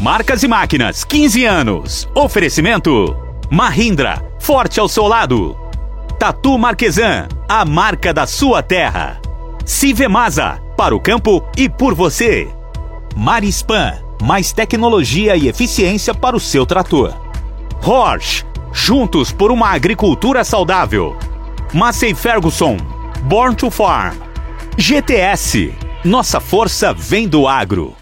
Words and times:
Marcas 0.00 0.44
e 0.44 0.48
Máquinas, 0.48 1.02
15 1.02 1.44
anos. 1.44 2.08
Oferecimento: 2.14 3.16
Mahindra, 3.50 4.22
forte 4.38 4.78
ao 4.78 4.88
seu 4.88 5.08
lado. 5.08 5.56
Tatu 6.20 6.56
Marquesan, 6.56 7.26
a 7.48 7.64
marca 7.64 8.14
da 8.14 8.24
sua 8.24 8.62
terra. 8.62 9.20
Civemasa, 9.64 10.62
para 10.76 10.94
o 10.94 11.00
campo 11.00 11.44
e 11.56 11.68
por 11.68 11.94
você. 11.94 12.48
Marispan, 13.16 13.98
mais 14.22 14.52
tecnologia 14.52 15.36
e 15.36 15.48
eficiência 15.48 16.14
para 16.14 16.36
o 16.36 16.40
seu 16.40 16.64
trator. 16.64 17.12
Horsch, 17.84 18.44
juntos 18.72 19.32
por 19.32 19.50
uma 19.50 19.70
agricultura 19.70 20.44
saudável. 20.44 21.16
Massey 21.74 22.14
Ferguson, 22.14 22.76
Born 23.22 23.56
to 23.56 23.68
Farm. 23.68 24.16
GTS, 24.76 25.74
nossa 26.04 26.38
força 26.38 26.94
vem 26.94 27.26
do 27.26 27.48
agro. 27.48 27.96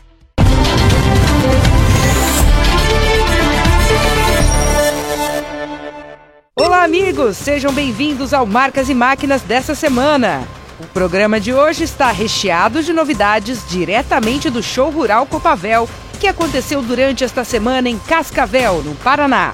Amigos! 6.86 7.36
Sejam 7.36 7.72
bem-vindos 7.72 8.32
ao 8.32 8.46
Marcas 8.46 8.88
e 8.88 8.94
Máquinas 8.94 9.42
dessa 9.42 9.74
semana. 9.74 10.46
O 10.78 10.86
programa 10.86 11.40
de 11.40 11.52
hoje 11.52 11.82
está 11.82 12.12
recheado 12.12 12.80
de 12.80 12.92
novidades 12.92 13.68
diretamente 13.68 14.48
do 14.48 14.62
Show 14.62 14.88
Rural 14.90 15.26
Copavel, 15.26 15.88
que 16.20 16.28
aconteceu 16.28 16.80
durante 16.80 17.24
esta 17.24 17.42
semana 17.42 17.90
em 17.90 17.98
Cascavel, 17.98 18.84
no 18.84 18.94
Paraná. 18.94 19.52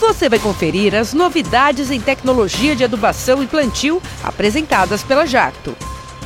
Você 0.00 0.28
vai 0.28 0.40
conferir 0.40 0.92
as 0.92 1.14
novidades 1.14 1.92
em 1.92 2.00
tecnologia 2.00 2.74
de 2.74 2.82
adubação 2.82 3.44
e 3.44 3.46
plantio 3.46 4.02
apresentadas 4.24 5.04
pela 5.04 5.24
Jacto. 5.24 5.76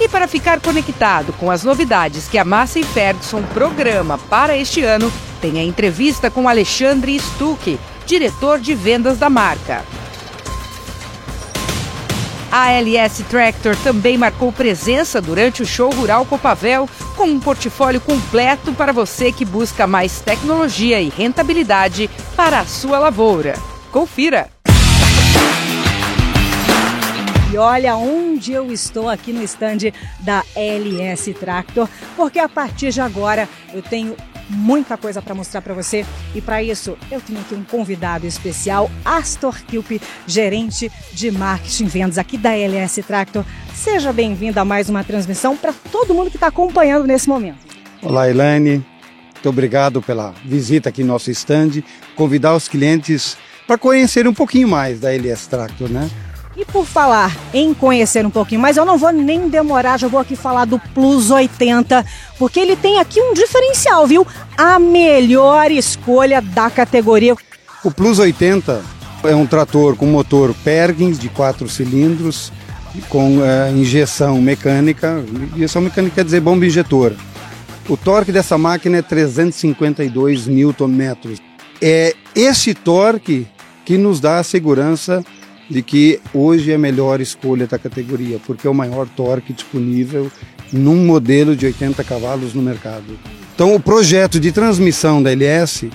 E 0.00 0.08
para 0.08 0.26
ficar 0.26 0.58
conectado 0.58 1.34
com 1.34 1.50
as 1.50 1.64
novidades 1.64 2.26
que 2.28 2.38
a 2.38 2.46
Massa 2.46 2.78
e 2.78 2.82
Ferguson 2.82 3.42
programa 3.52 4.16
para 4.16 4.56
este 4.56 4.82
ano, 4.82 5.12
tem 5.40 5.58
a 5.58 5.64
entrevista 5.64 6.30
com 6.30 6.48
Alexandre 6.48 7.18
Stuck, 7.18 7.78
diretor 8.10 8.58
de 8.58 8.74
vendas 8.74 9.18
da 9.18 9.30
marca. 9.30 9.84
A 12.50 12.72
LS 12.72 13.22
Tractor 13.22 13.76
também 13.84 14.18
marcou 14.18 14.50
presença 14.50 15.20
durante 15.20 15.62
o 15.62 15.66
show 15.66 15.90
Rural 15.90 16.26
Copavel, 16.26 16.90
com 17.16 17.26
um 17.26 17.38
portfólio 17.38 18.00
completo 18.00 18.72
para 18.72 18.92
você 18.92 19.30
que 19.30 19.44
busca 19.44 19.86
mais 19.86 20.20
tecnologia 20.20 21.00
e 21.00 21.08
rentabilidade 21.08 22.10
para 22.34 22.58
a 22.58 22.66
sua 22.66 22.98
lavoura. 22.98 23.54
Confira! 23.92 24.50
E 27.52 27.56
olha 27.56 27.94
onde 27.94 28.52
eu 28.52 28.72
estou 28.72 29.08
aqui 29.08 29.32
no 29.32 29.42
stand 29.44 29.92
da 30.18 30.42
LS 30.56 31.32
Tractor, 31.34 31.88
porque 32.16 32.40
a 32.40 32.48
partir 32.48 32.90
de 32.90 33.00
agora 33.00 33.48
eu 33.72 33.82
tenho 33.82 34.16
muita 34.50 34.96
coisa 34.96 35.22
para 35.22 35.34
mostrar 35.34 35.62
para 35.62 35.72
você 35.72 36.04
e 36.34 36.40
para 36.40 36.62
isso 36.62 36.98
eu 37.10 37.20
tenho 37.20 37.40
aqui 37.40 37.54
um 37.54 37.62
convidado 37.62 38.26
especial, 38.26 38.90
Astor 39.04 39.62
Kilp, 39.64 40.02
gerente 40.26 40.90
de 41.12 41.30
marketing 41.30 41.86
vendas 41.86 42.18
aqui 42.18 42.36
da 42.36 42.56
LS 42.56 43.02
Tractor. 43.02 43.44
Seja 43.74 44.12
bem-vindo 44.12 44.58
a 44.58 44.64
mais 44.64 44.90
uma 44.90 45.04
transmissão 45.04 45.56
para 45.56 45.72
todo 45.90 46.12
mundo 46.12 46.30
que 46.30 46.36
está 46.36 46.48
acompanhando 46.48 47.06
nesse 47.06 47.28
momento. 47.28 47.58
Olá, 48.02 48.28
Elaine. 48.28 48.84
Muito 49.34 49.48
obrigado 49.48 50.02
pela 50.02 50.34
visita 50.44 50.90
aqui 50.90 51.02
no 51.02 51.08
nosso 51.08 51.30
stand. 51.30 51.82
Convidar 52.14 52.54
os 52.54 52.68
clientes 52.68 53.38
para 53.66 53.78
conhecer 53.78 54.26
um 54.26 54.34
pouquinho 54.34 54.68
mais 54.68 55.00
da 55.00 55.14
LS 55.14 55.48
Tractor, 55.48 55.88
né? 55.88 56.10
E 56.60 56.64
por 56.66 56.84
falar 56.84 57.34
em 57.54 57.72
conhecer 57.72 58.26
um 58.26 58.30
pouquinho 58.30 58.60
mais, 58.60 58.76
eu 58.76 58.84
não 58.84 58.98
vou 58.98 59.10
nem 59.10 59.48
demorar, 59.48 59.98
já 59.98 60.08
vou 60.08 60.20
aqui 60.20 60.36
falar 60.36 60.66
do 60.66 60.78
Plus 60.92 61.30
80, 61.30 62.04
porque 62.38 62.60
ele 62.60 62.76
tem 62.76 62.98
aqui 62.98 63.18
um 63.18 63.32
diferencial, 63.32 64.06
viu? 64.06 64.26
A 64.58 64.78
melhor 64.78 65.70
escolha 65.70 66.42
da 66.42 66.68
categoria. 66.68 67.34
O 67.82 67.90
Plus 67.90 68.18
80 68.18 68.82
é 69.24 69.34
um 69.34 69.46
trator 69.46 69.96
com 69.96 70.04
motor 70.04 70.54
Perkins 70.62 71.18
de 71.18 71.30
quatro 71.30 71.66
cilindros, 71.66 72.52
com 73.08 73.38
uh, 73.38 73.74
injeção 73.74 74.38
mecânica. 74.38 75.24
Injeção 75.56 75.80
mecânica 75.80 76.16
quer 76.16 76.24
dizer 76.24 76.40
bomba 76.40 76.66
injetora. 76.66 77.16
O 77.88 77.96
torque 77.96 78.30
dessa 78.30 78.58
máquina 78.58 78.98
é 78.98 79.02
352 79.02 80.46
Nm. 80.46 81.38
É 81.80 82.14
esse 82.34 82.74
torque 82.74 83.46
que 83.86 83.96
nos 83.96 84.20
dá 84.20 84.40
a 84.40 84.44
segurança 84.44 85.24
de 85.70 85.82
que 85.82 86.20
hoje 86.34 86.72
é 86.72 86.74
a 86.74 86.78
melhor 86.78 87.20
escolha 87.20 87.66
da 87.66 87.78
categoria, 87.78 88.40
porque 88.44 88.66
é 88.66 88.70
o 88.70 88.74
maior 88.74 89.06
torque 89.06 89.52
disponível 89.52 90.30
num 90.72 91.06
modelo 91.06 91.54
de 91.54 91.64
80 91.66 92.02
cavalos 92.02 92.52
no 92.52 92.60
mercado. 92.60 93.18
Então, 93.54 93.74
o 93.74 93.80
projeto 93.80 94.40
de 94.40 94.50
transmissão 94.50 95.22
da 95.22 95.30
LS, 95.30 95.88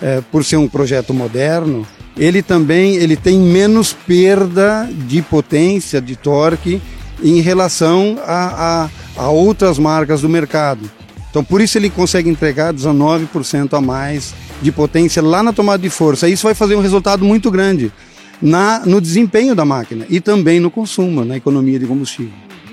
é, 0.00 0.22
por 0.32 0.44
ser 0.44 0.56
um 0.56 0.68
projeto 0.68 1.12
moderno, 1.12 1.86
ele 2.16 2.42
também 2.42 2.96
ele 2.96 3.16
tem 3.16 3.38
menos 3.38 3.92
perda 3.92 4.88
de 5.06 5.20
potência, 5.20 6.00
de 6.00 6.16
torque, 6.16 6.80
em 7.22 7.40
relação 7.40 8.18
a, 8.24 8.88
a, 9.16 9.24
a 9.24 9.28
outras 9.28 9.78
marcas 9.78 10.22
do 10.22 10.28
mercado. 10.28 10.90
Então, 11.30 11.44
por 11.44 11.60
isso 11.60 11.76
ele 11.76 11.90
consegue 11.90 12.30
entregar 12.30 12.72
19% 12.72 13.74
a 13.76 13.80
mais 13.80 14.34
de 14.62 14.72
potência 14.72 15.22
lá 15.22 15.42
na 15.42 15.52
tomada 15.52 15.82
de 15.82 15.90
força. 15.90 16.28
Isso 16.28 16.44
vai 16.44 16.54
fazer 16.54 16.74
um 16.76 16.80
resultado 16.80 17.24
muito 17.24 17.50
grande 17.50 17.92
na, 18.40 18.80
no 18.86 19.00
desempenho 19.00 19.54
da 19.54 19.64
máquina 19.64 20.06
e 20.08 20.20
também 20.20 20.60
no 20.60 20.70
consumo, 20.70 21.24
na 21.24 21.36
economia 21.36 21.78
de 21.78 21.86
combustível. 21.86 22.32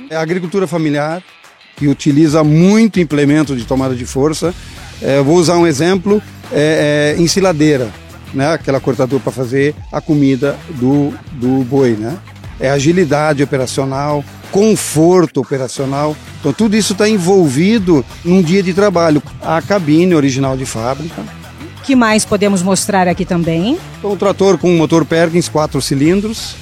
É 0.09 0.15
a 0.15 0.21
agricultura 0.21 0.67
familiar, 0.67 1.23
que 1.75 1.87
utiliza 1.87 2.43
muito 2.43 2.99
implemento 2.99 3.55
de 3.55 3.65
tomada 3.65 3.95
de 3.95 4.05
força. 4.05 4.53
É, 5.01 5.21
vou 5.21 5.35
usar 5.35 5.57
um 5.57 5.67
exemplo, 5.67 6.21
é, 6.51 7.15
é, 7.17 7.21
ensiladeira, 7.21 7.89
né? 8.33 8.53
aquela 8.53 8.79
cortadora 8.79 9.21
para 9.21 9.31
fazer 9.31 9.75
a 9.91 9.99
comida 9.99 10.57
do, 10.69 11.13
do 11.33 11.63
boi. 11.63 11.91
Né? 11.91 12.17
É 12.59 12.69
agilidade 12.69 13.43
operacional, 13.43 14.23
conforto 14.51 15.41
operacional. 15.41 16.15
Então 16.39 16.53
tudo 16.53 16.77
isso 16.77 16.93
está 16.93 17.09
envolvido 17.09 18.05
num 18.23 18.41
dia 18.41 18.63
de 18.63 18.73
trabalho. 18.73 19.21
A 19.41 19.61
cabine 19.61 20.15
original 20.15 20.55
de 20.55 20.65
fábrica, 20.65 21.21
que 21.85 21.95
mais 21.95 22.25
podemos 22.25 22.63
mostrar 22.63 23.07
aqui 23.07 23.23
também? 23.23 23.77
Então, 23.99 24.11
um 24.13 24.17
trator 24.17 24.57
com 24.57 24.75
motor 24.75 25.05
Perkins, 25.05 25.47
4 25.47 25.79
cilindros, 25.81 26.55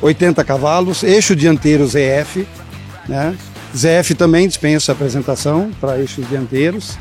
80 0.00 0.44
cavalos, 0.44 1.02
eixo 1.02 1.34
dianteiro 1.34 1.84
ZF, 1.86 2.46
né? 3.08 3.36
ZF 3.76 4.14
também 4.14 4.46
dispensa 4.46 4.92
apresentação 4.92 5.70
para 5.80 5.98
eixos 5.98 6.26
dianteiros. 6.28 6.96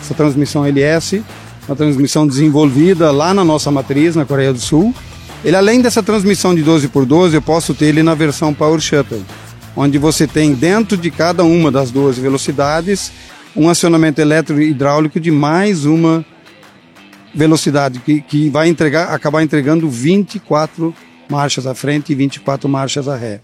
Essa 0.00 0.14
transmissão 0.14 0.64
LS, 0.64 1.22
uma 1.66 1.76
transmissão 1.76 2.26
desenvolvida 2.26 3.10
lá 3.10 3.34
na 3.34 3.44
nossa 3.44 3.70
matriz, 3.70 4.14
na 4.14 4.24
Coreia 4.24 4.52
do 4.52 4.60
Sul. 4.60 4.94
Ele, 5.44 5.56
além 5.56 5.80
dessa 5.80 6.02
transmissão 6.02 6.54
de 6.54 6.62
12 6.62 6.88
por 6.88 7.04
12, 7.04 7.34
eu 7.34 7.42
posso 7.42 7.74
ter 7.74 7.86
ele 7.86 8.02
na 8.02 8.14
versão 8.14 8.54
Power 8.54 8.80
Shuttle, 8.80 9.24
onde 9.76 9.98
você 9.98 10.26
tem 10.26 10.54
dentro 10.54 10.96
de 10.96 11.10
cada 11.10 11.42
uma 11.42 11.70
das 11.70 11.90
12 11.90 12.20
velocidades 12.20 13.12
um 13.56 13.68
acionamento 13.68 14.20
elétrico 14.20 14.60
e 14.60 14.70
hidráulico 14.70 15.18
de 15.18 15.30
mais 15.30 15.84
uma 15.84 16.24
velocidade, 17.34 18.00
que, 18.00 18.20
que 18.20 18.48
vai 18.50 18.68
entregar, 18.68 19.14
acabar 19.14 19.42
entregando 19.42 19.88
24 19.88 20.94
marchas 21.28 21.66
à 21.66 21.74
frente 21.74 22.12
e 22.12 22.14
24 22.14 22.68
marchas 22.68 23.08
à 23.08 23.16
ré. 23.16 23.40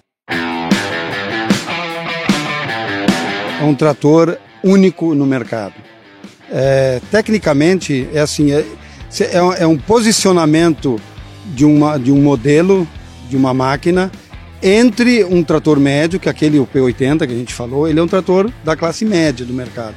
É 3.60 3.64
um 3.64 3.74
trator 3.74 4.36
único 4.62 5.14
no 5.14 5.24
mercado. 5.24 5.74
É, 6.50 7.00
tecnicamente, 7.10 8.08
é 8.12 8.20
assim, 8.20 8.52
é, 8.52 8.64
é, 9.20 9.62
é 9.62 9.66
um 9.66 9.78
posicionamento 9.78 11.00
de, 11.54 11.64
uma, 11.64 11.98
de 11.98 12.12
um 12.12 12.20
modelo, 12.20 12.86
de 13.28 13.36
uma 13.36 13.54
máquina, 13.54 14.10
entre 14.62 15.24
um 15.24 15.42
trator 15.42 15.78
médio, 15.78 16.18
que 16.18 16.28
é 16.28 16.30
aquele 16.30 16.58
o 16.58 16.66
P80 16.66 17.26
que 17.26 17.32
a 17.32 17.36
gente 17.36 17.54
falou, 17.54 17.86
ele 17.86 18.00
é 18.00 18.02
um 18.02 18.08
trator 18.08 18.50
da 18.64 18.76
classe 18.76 19.04
média 19.04 19.44
do 19.44 19.52
mercado. 19.52 19.94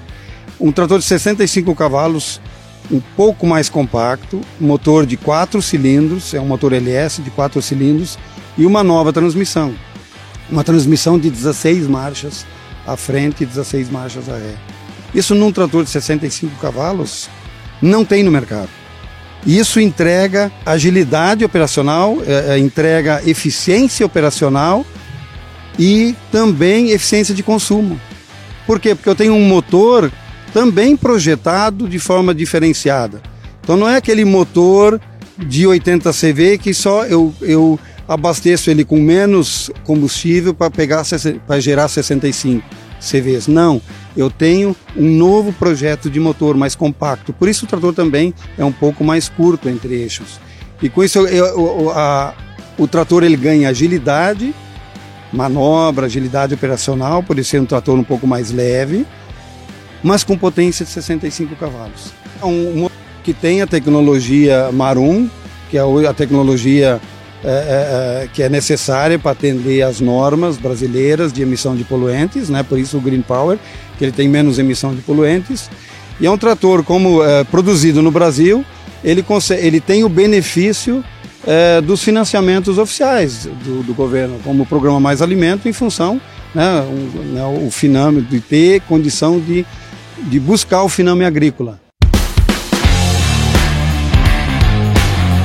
Um 0.59 0.71
trator 0.71 0.99
de 0.99 1.05
65 1.05 1.73
cavalos 1.75 2.41
um 2.91 2.99
pouco 2.99 3.45
mais 3.45 3.69
compacto, 3.69 4.41
motor 4.59 5.05
de 5.05 5.15
quatro 5.15 5.61
cilindros, 5.61 6.33
é 6.33 6.39
um 6.39 6.45
motor 6.45 6.73
LS 6.73 7.21
de 7.21 7.29
quatro 7.29 7.61
cilindros 7.61 8.17
e 8.57 8.65
uma 8.65 8.83
nova 8.83 9.13
transmissão. 9.13 9.73
Uma 10.49 10.63
transmissão 10.63 11.19
de 11.19 11.29
16 11.29 11.87
marchas 11.87 12.45
à 12.85 12.97
frente 12.97 13.43
e 13.43 13.45
16 13.45 13.89
marchas 13.89 14.27
à 14.27 14.33
ré. 14.33 14.55
Isso 15.13 15.35
num 15.35 15.51
trator 15.51 15.83
de 15.83 15.89
65 15.89 16.55
cavalos 16.59 17.29
não 17.81 18.03
tem 18.03 18.23
no 18.23 18.31
mercado. 18.31 18.69
Isso 19.45 19.79
entrega 19.79 20.51
agilidade 20.65 21.45
operacional, 21.45 22.17
é, 22.25 22.55
é, 22.55 22.59
entrega 22.59 23.21
eficiência 23.25 24.05
operacional 24.05 24.85
e 25.77 26.15
também 26.31 26.89
eficiência 26.89 27.33
de 27.33 27.41
consumo. 27.41 27.99
Por 28.67 28.79
quê? 28.79 28.93
Porque 28.93 29.09
eu 29.09 29.15
tenho 29.15 29.33
um 29.33 29.47
motor 29.47 30.11
também 30.53 30.95
projetado 30.95 31.87
de 31.87 31.99
forma 31.99 32.33
diferenciada. 32.33 33.21
Então 33.61 33.77
não 33.77 33.87
é 33.87 33.97
aquele 33.97 34.25
motor 34.25 34.99
de 35.37 35.65
80 35.65 36.11
CV 36.11 36.57
que 36.57 36.73
só 36.73 37.05
eu, 37.05 37.33
eu 37.41 37.79
abasteço 38.07 38.69
ele 38.69 38.83
com 38.83 38.99
menos 38.99 39.69
combustível 39.83 40.53
para 40.53 40.71
pegar 40.71 41.03
para 41.45 41.59
gerar 41.59 41.87
65. 41.87 42.63
CVs. 42.99 43.47
Não, 43.47 43.81
eu 44.15 44.29
tenho 44.29 44.75
um 44.95 45.09
novo 45.09 45.53
projeto 45.53 46.09
de 46.09 46.19
motor 46.19 46.55
mais 46.55 46.75
compacto. 46.75 47.31
Por 47.33 47.47
isso 47.47 47.65
o 47.65 47.67
trator 47.67 47.93
também 47.93 48.33
é 48.57 48.65
um 48.65 48.71
pouco 48.71 49.03
mais 49.03 49.29
curto 49.29 49.69
entre 49.69 49.95
eixos. 49.95 50.39
E 50.81 50.89
com 50.89 51.03
isso 51.03 51.19
eu, 51.19 51.27
eu, 51.27 51.89
a, 51.91 52.33
o 52.77 52.87
trator 52.87 53.23
ele 53.23 53.37
ganha 53.37 53.69
agilidade, 53.69 54.53
manobra, 55.31 56.05
agilidade 56.05 56.53
operacional, 56.53 57.23
por 57.23 57.41
ser 57.43 57.61
um 57.61 57.65
trator 57.65 57.97
um 57.97 58.03
pouco 58.03 58.27
mais 58.27 58.51
leve, 58.51 59.05
mas 60.03 60.23
com 60.23 60.37
potência 60.37 60.85
de 60.85 60.91
65 60.91 61.55
cavalos. 61.55 62.13
É 62.41 62.45
um, 62.45 62.85
um 62.85 62.89
que 63.23 63.33
tem 63.33 63.61
a 63.61 63.67
tecnologia 63.67 64.71
Marum, 64.71 65.29
que 65.69 65.77
é 65.77 65.81
a 65.81 66.13
tecnologia 66.13 66.99
é, 67.43 67.47
é, 67.47 68.23
é, 68.23 68.29
que 68.33 68.43
é 68.43 68.49
necessária 68.49 69.17
para 69.17 69.31
atender 69.31 69.81
às 69.81 70.01
normas 70.01 70.57
brasileiras 70.57 71.31
de 71.31 71.41
emissão 71.41 71.75
de 71.75 71.85
poluentes, 71.85 72.49
né? 72.49 72.63
por 72.63 72.77
isso 72.77 72.97
o 72.97 73.01
Green 73.01 73.21
Power, 73.21 73.57
que 73.97 74.03
ele 74.03 74.11
tem 74.11 74.27
menos 74.27 74.59
emissão 74.59 74.93
de 74.93 75.01
poluentes. 75.01 75.69
E 76.19 76.25
é 76.25 76.31
um 76.31 76.37
trator, 76.37 76.83
como 76.83 77.23
é, 77.23 77.45
produzido 77.45 78.01
no 78.01 78.11
Brasil, 78.11 78.65
ele, 79.03 79.23
ele 79.57 79.79
tem 79.79 80.03
o 80.03 80.09
benefício 80.09 81.03
é, 81.47 81.79
dos 81.79 82.03
financiamentos 82.03 82.77
oficiais 82.77 83.47
do, 83.63 83.83
do, 83.83 83.93
governo, 83.93 84.37
como 84.43 84.63
o 84.63 84.65
programa 84.65 84.99
Mais 84.99 85.21
Alimento, 85.21 85.69
em 85.69 85.73
função 85.73 86.19
né, 86.53 86.81
um, 86.81 87.33
né, 87.33 87.45
o 87.45 87.71
Finame, 87.71 88.21
de 88.21 88.39
ter 88.39 88.81
condição 88.81 89.39
de, 89.39 89.65
de 90.27 90.39
buscar 90.39 90.83
o 90.83 90.89
Finame 90.89 91.25
agrícola. 91.25 91.79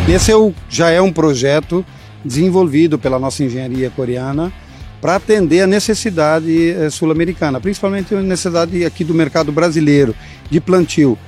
Esse 0.09 0.33
é 0.33 0.37
o, 0.37 0.53
já 0.69 0.91
é 0.91 1.01
um 1.01 1.13
projeto 1.13 1.85
desenvolvido 2.25 2.99
pela 2.99 3.19
nossa 3.19 3.45
engenharia 3.45 3.91
coreana 3.91 4.53
para 5.01 5.17
atender 5.17 5.63
a 5.63 5.67
necessidade 5.67 6.71
eh, 6.71 6.91
sul-americana, 6.91 7.61
principalmente 7.61 8.15
a 8.15 8.23
necessidade 8.23 8.85
aqui 8.85 9.05
do 9.05 9.15
mercado 9.15 9.53
brasileiro 9.53 10.15
de 10.51 10.61
plantio. 10.61 11.19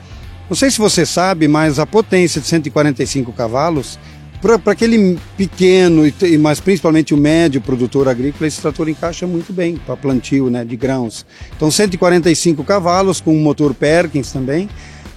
Não 0.48 0.56
sei 0.56 0.70
se 0.70 0.78
você 0.78 1.04
sabe, 1.04 1.48
mas 1.48 1.78
a 1.78 1.86
potência 1.86 2.40
de 2.40 2.46
145 2.46 3.32
cavalos, 3.32 3.98
para 4.40 4.72
aquele 4.72 5.18
pequeno, 5.36 6.02
mas 6.40 6.60
principalmente 6.60 7.14
o 7.14 7.16
médio 7.16 7.60
produtor 7.60 8.08
agrícola, 8.08 8.46
esse 8.46 8.60
trator 8.60 8.88
encaixa 8.88 9.26
muito 9.26 9.52
bem 9.52 9.76
para 9.76 9.96
plantio 9.96 10.50
né, 10.50 10.64
de 10.64 10.76
grãos. 10.76 11.26
Então, 11.56 11.70
145 11.70 12.62
cavalos, 12.64 13.20
com 13.20 13.34
um 13.34 13.40
motor 13.40 13.74
Perkins 13.74 14.32
também, 14.32 14.68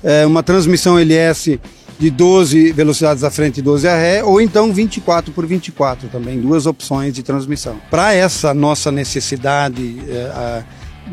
é, 0.03 0.25
uma 0.25 0.41
transmissão 0.41 0.97
LS 0.97 1.59
de 1.99 2.09
12 2.09 2.71
velocidades 2.71 3.25
à 3.25 3.29
frente 3.29 3.57
e 3.57 3.61
12 3.61 3.87
a 3.87 3.95
ré, 3.95 4.23
ou 4.23 4.39
então 4.39 4.71
24 4.71 5.33
por 5.33 5.45
24 5.45 6.07
também, 6.07 6.39
duas 6.39 6.65
opções 6.65 7.13
de 7.13 7.21
transmissão. 7.21 7.75
Para 7.91 8.13
essa 8.13 8.53
nossa 8.53 8.89
necessidade 8.89 9.81
uh, 9.83 10.63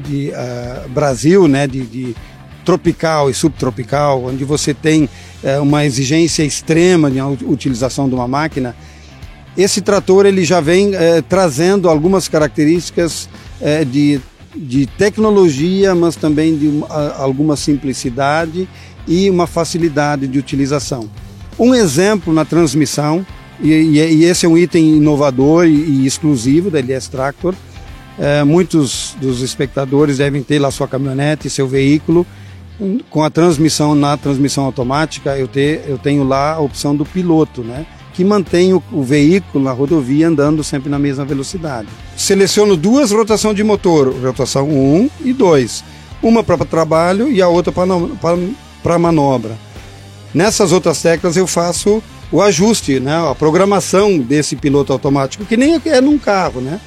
de 0.02 0.30
uh, 0.30 0.88
Brasil, 0.90 1.48
né, 1.48 1.66
de, 1.66 1.82
de, 1.82 2.16
tropical 2.66 3.30
e 3.30 3.34
subtropical, 3.34 4.26
onde 4.26 4.44
você 4.44 4.74
tem 4.74 5.04
uh, 5.04 5.62
uma 5.62 5.86
exigência 5.86 6.42
extrema 6.42 7.10
de 7.10 7.18
utilização 7.44 8.08
de 8.08 8.14
uma 8.14 8.28
máquina, 8.28 8.76
esse 9.56 9.80
trator 9.80 10.26
ele 10.26 10.44
já 10.44 10.60
vem 10.60 10.90
trazendo 11.30 11.88
algumas 11.88 12.28
características 12.28 13.26
de 13.90 14.20
de 14.56 14.86
tecnologia, 14.86 15.94
mas 15.94 16.16
também 16.16 16.56
de 16.56 16.82
alguma 17.18 17.56
simplicidade 17.56 18.68
e 19.06 19.28
uma 19.28 19.46
facilidade 19.46 20.26
de 20.26 20.38
utilização. 20.38 21.08
Um 21.58 21.74
exemplo 21.74 22.32
na 22.32 22.44
transmissão, 22.44 23.24
e, 23.60 23.70
e 23.70 24.24
esse 24.24 24.46
é 24.46 24.48
um 24.48 24.56
item 24.56 24.96
inovador 24.96 25.66
e, 25.66 25.70
e 25.70 26.06
exclusivo 26.06 26.70
da 26.70 26.78
LS 26.78 27.10
Tractor. 27.10 27.54
É, 28.18 28.42
muitos 28.44 29.14
dos 29.20 29.42
espectadores 29.42 30.18
devem 30.18 30.42
ter 30.42 30.58
lá 30.58 30.70
sua 30.70 30.88
caminhonete, 30.88 31.50
seu 31.50 31.68
veículo. 31.68 32.26
Com 33.08 33.22
a 33.22 33.30
transmissão 33.30 33.94
na 33.94 34.16
transmissão 34.16 34.64
automática, 34.64 35.36
eu, 35.36 35.48
ter, 35.48 35.84
eu 35.86 35.96
tenho 35.96 36.24
lá 36.24 36.54
a 36.54 36.60
opção 36.60 36.94
do 36.94 37.04
piloto, 37.04 37.62
né? 37.62 37.86
que 38.16 38.24
mantém 38.24 38.72
o, 38.72 38.82
o, 38.90 39.02
veículo 39.02 39.62
na 39.62 39.72
rodovia 39.72 40.28
andando 40.28 40.64
sempre 40.64 40.88
na 40.88 40.98
mesma 40.98 41.22
velocidade. 41.22 41.88
Seleciono 42.16 42.74
duas 42.74 43.10
rotações 43.10 43.54
de 43.54 43.62
motor, 43.62 44.08
rotação 44.22 44.70
1 44.70 45.10
e 45.22 45.34
2. 45.34 45.84
Uma 46.22 46.42
para 46.42 46.64
trabalho 46.64 47.30
e 47.30 47.42
a 47.42 47.48
outra 47.48 47.70
para 47.70 48.98
manobra. 48.98 49.58
Nessas 50.32 50.72
outras 50.72 51.02
teclas 51.02 51.36
eu 51.36 51.46
faço 51.46 52.02
o 52.32 52.40
ajuste, 52.40 52.98
né, 52.98 53.30
a 53.30 53.34
programação 53.34 54.18
desse 54.18 54.56
piloto 54.56 54.94
automático, 54.94 55.44
que 55.44 55.56
nem 55.56 55.80
é 55.84 56.00
num 56.00 56.18
carro, 56.18 56.62
né? 56.62 56.80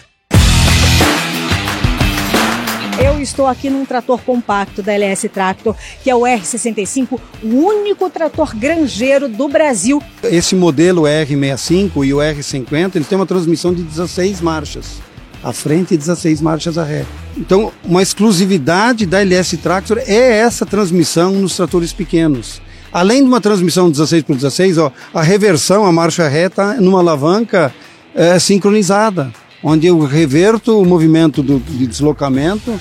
Estou 3.21 3.48
aqui 3.48 3.69
num 3.69 3.86
trator 3.86 4.19
compacto 4.21 4.81
da 4.81 4.94
LS 4.94 5.27
Tractor, 5.30 5.75
que 6.04 6.10
é 6.10 6.16
o 6.16 6.21
R65, 6.21 7.19
o 7.44 7.48
único 7.48 8.10
trator 8.10 8.56
granjeiro 8.56 9.27
do 9.27 9.48
Brasil. 9.48 10.01
Esse 10.24 10.56
modelo 10.56 11.04
R65 11.04 12.06
e 12.06 12.13
o 12.13 12.18
R50, 12.18 12.95
ele 12.95 13.06
tem 13.06 13.18
uma 13.18 13.25
transmissão 13.25 13.74
de 13.74 13.83
16 13.83 14.42
marchas 14.42 15.10
à 15.44 15.54
frente 15.54 15.94
e 15.94 15.98
16 15.98 16.42
marchas 16.42 16.77
a 16.77 16.83
ré. 16.83 17.06
Então, 17.38 17.71
uma 17.83 18.01
exclusividade 18.01 19.06
da 19.06 19.21
LS 19.21 19.57
Tractor 19.57 19.98
é 20.06 20.39
essa 20.39 20.66
transmissão 20.66 21.31
nos 21.31 21.56
tratores 21.56 21.94
pequenos. 21.94 22.62
Além 22.92 23.21
de 23.21 23.27
uma 23.27 23.39
transmissão 23.39 23.89
16 23.89 24.24
por 24.24 24.36
16, 24.36 24.77
ó, 24.77 24.92
a 25.13 25.21
reversão, 25.21 25.86
a 25.86 25.92
marcha 25.92 26.27
ré 26.27 26.48
está 26.48 26.75
numa 26.75 27.00
alavanca 27.00 27.74
é, 28.16 28.38
sincronizada, 28.39 29.31
onde 29.63 29.88
eu 29.88 30.00
reverto 30.00 30.81
o 30.81 30.86
movimento 30.86 31.44
do, 31.44 31.60
de 31.60 31.86
deslocamento 31.86 32.80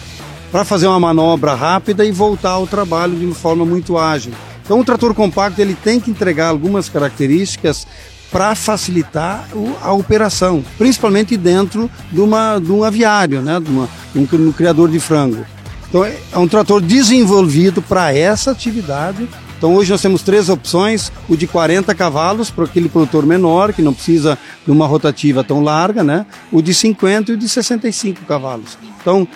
para 0.50 0.64
fazer 0.64 0.86
uma 0.86 1.00
manobra 1.00 1.54
rápida 1.54 2.04
e 2.04 2.12
voltar 2.12 2.50
ao 2.50 2.66
trabalho 2.66 3.16
de 3.16 3.24
uma 3.24 3.34
forma 3.34 3.64
muito 3.64 3.98
ágil. 3.98 4.32
Então, 4.64 4.80
o 4.80 4.84
trator 4.84 5.14
compacto 5.14 5.60
ele 5.60 5.74
tem 5.74 5.98
que 5.98 6.10
entregar 6.10 6.48
algumas 6.48 6.88
características 6.88 7.86
para 8.30 8.54
facilitar 8.54 9.48
a 9.80 9.92
operação, 9.92 10.62
principalmente 10.76 11.36
dentro 11.36 11.90
de, 12.12 12.20
uma, 12.20 12.58
de 12.58 12.70
um 12.70 12.84
aviário, 12.84 13.40
né, 13.40 13.58
de, 13.58 13.70
uma, 13.70 13.88
um, 14.14 14.48
um 14.48 14.52
criador 14.52 14.90
de 14.90 15.00
frango. 15.00 15.46
Então 15.88 16.04
é, 16.04 16.14
é 16.32 16.38
um 16.38 16.46
trator 16.46 16.82
desenvolvido 16.82 17.80
para 17.80 18.14
essa 18.14 18.50
atividade. 18.50 19.26
Então 19.56 19.74
hoje 19.74 19.90
nós 19.90 20.02
temos 20.02 20.22
três 20.22 20.48
opções: 20.50 21.10
o 21.28 21.36
de 21.36 21.46
40 21.46 21.94
cavalos 21.94 22.50
para 22.50 22.64
aquele 22.64 22.88
produtor 22.88 23.24
menor 23.24 23.72
que 23.72 23.80
não 23.80 23.94
precisa 23.94 24.38
de 24.64 24.70
uma 24.70 24.86
rotativa 24.86 25.42
tão 25.42 25.62
larga, 25.62 26.04
né? 26.04 26.26
O 26.52 26.60
de 26.60 26.74
50 26.74 27.32
e 27.32 27.34
o 27.34 27.38
de 27.38 27.48
65 27.48 28.26
cavalos. 28.26 28.76
Então, 29.00 29.26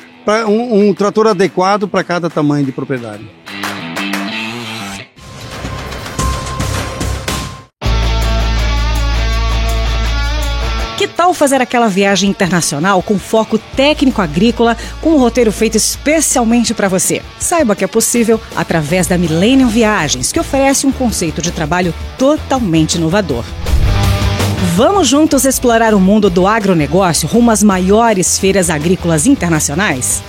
um, 0.47 0.89
um 0.89 0.95
trator 0.95 1.27
adequado 1.27 1.89
para 1.89 2.05
cada 2.05 2.31
tamanho 2.31 2.65
de 2.65 2.73
propriedade. 2.73 3.25
Que 11.03 11.09
tal 11.09 11.35
fazer 11.35 11.61
aquela 11.61 11.89
viagem 11.89 12.31
internacional 12.31 13.03
com 13.03 13.19
foco 13.19 13.59
técnico 13.59 14.23
agrícola, 14.23 14.77
com 15.01 15.11
um 15.11 15.19
roteiro 15.19 15.51
feito 15.51 15.77
especialmente 15.77 16.73
para 16.75 16.87
você? 16.87 17.21
Saiba 17.41 17.75
que 17.75 17.83
é 17.83 17.89
possível 17.89 18.41
através 18.55 19.09
da 19.09 19.19
Millennium 19.19 19.67
Viagens, 19.67 20.31
que 20.31 20.39
oferece 20.39 20.87
um 20.87 20.93
conceito 20.93 21.43
de 21.43 21.51
trabalho 21.51 21.93
totalmente 22.17 22.95
inovador. 22.99 23.45
Vamos 24.75 25.07
juntos 25.07 25.45
explorar 25.45 25.93
o 25.93 26.01
mundo 26.01 26.31
do 26.31 26.47
agronegócio 26.47 27.29
rumo 27.29 27.51
às 27.51 27.63
maiores 27.63 28.39
feiras 28.39 28.71
agrícolas 28.71 29.27
internacionais? 29.27 30.23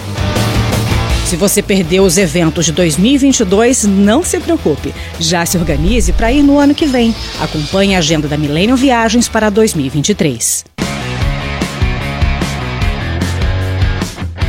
Se 1.25 1.37
você 1.37 1.61
perdeu 1.61 2.03
os 2.03 2.17
eventos 2.17 2.65
de 2.65 2.73
2022, 2.73 3.85
não 3.85 4.21
se 4.21 4.37
preocupe. 4.41 4.93
Já 5.17 5.45
se 5.45 5.57
organize 5.57 6.11
para 6.11 6.29
ir 6.29 6.43
no 6.43 6.59
ano 6.59 6.75
que 6.75 6.85
vem. 6.85 7.15
Acompanhe 7.39 7.95
a 7.95 7.99
agenda 7.99 8.27
da 8.27 8.37
Millennium 8.37 8.75
Viagens 8.75 9.29
para 9.29 9.49
2023. 9.49 10.65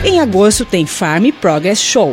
Em 0.05 0.19
agosto 0.19 0.65
tem 0.65 0.87
Farm 0.87 1.31
Progress 1.41 1.81
Show 1.81 2.13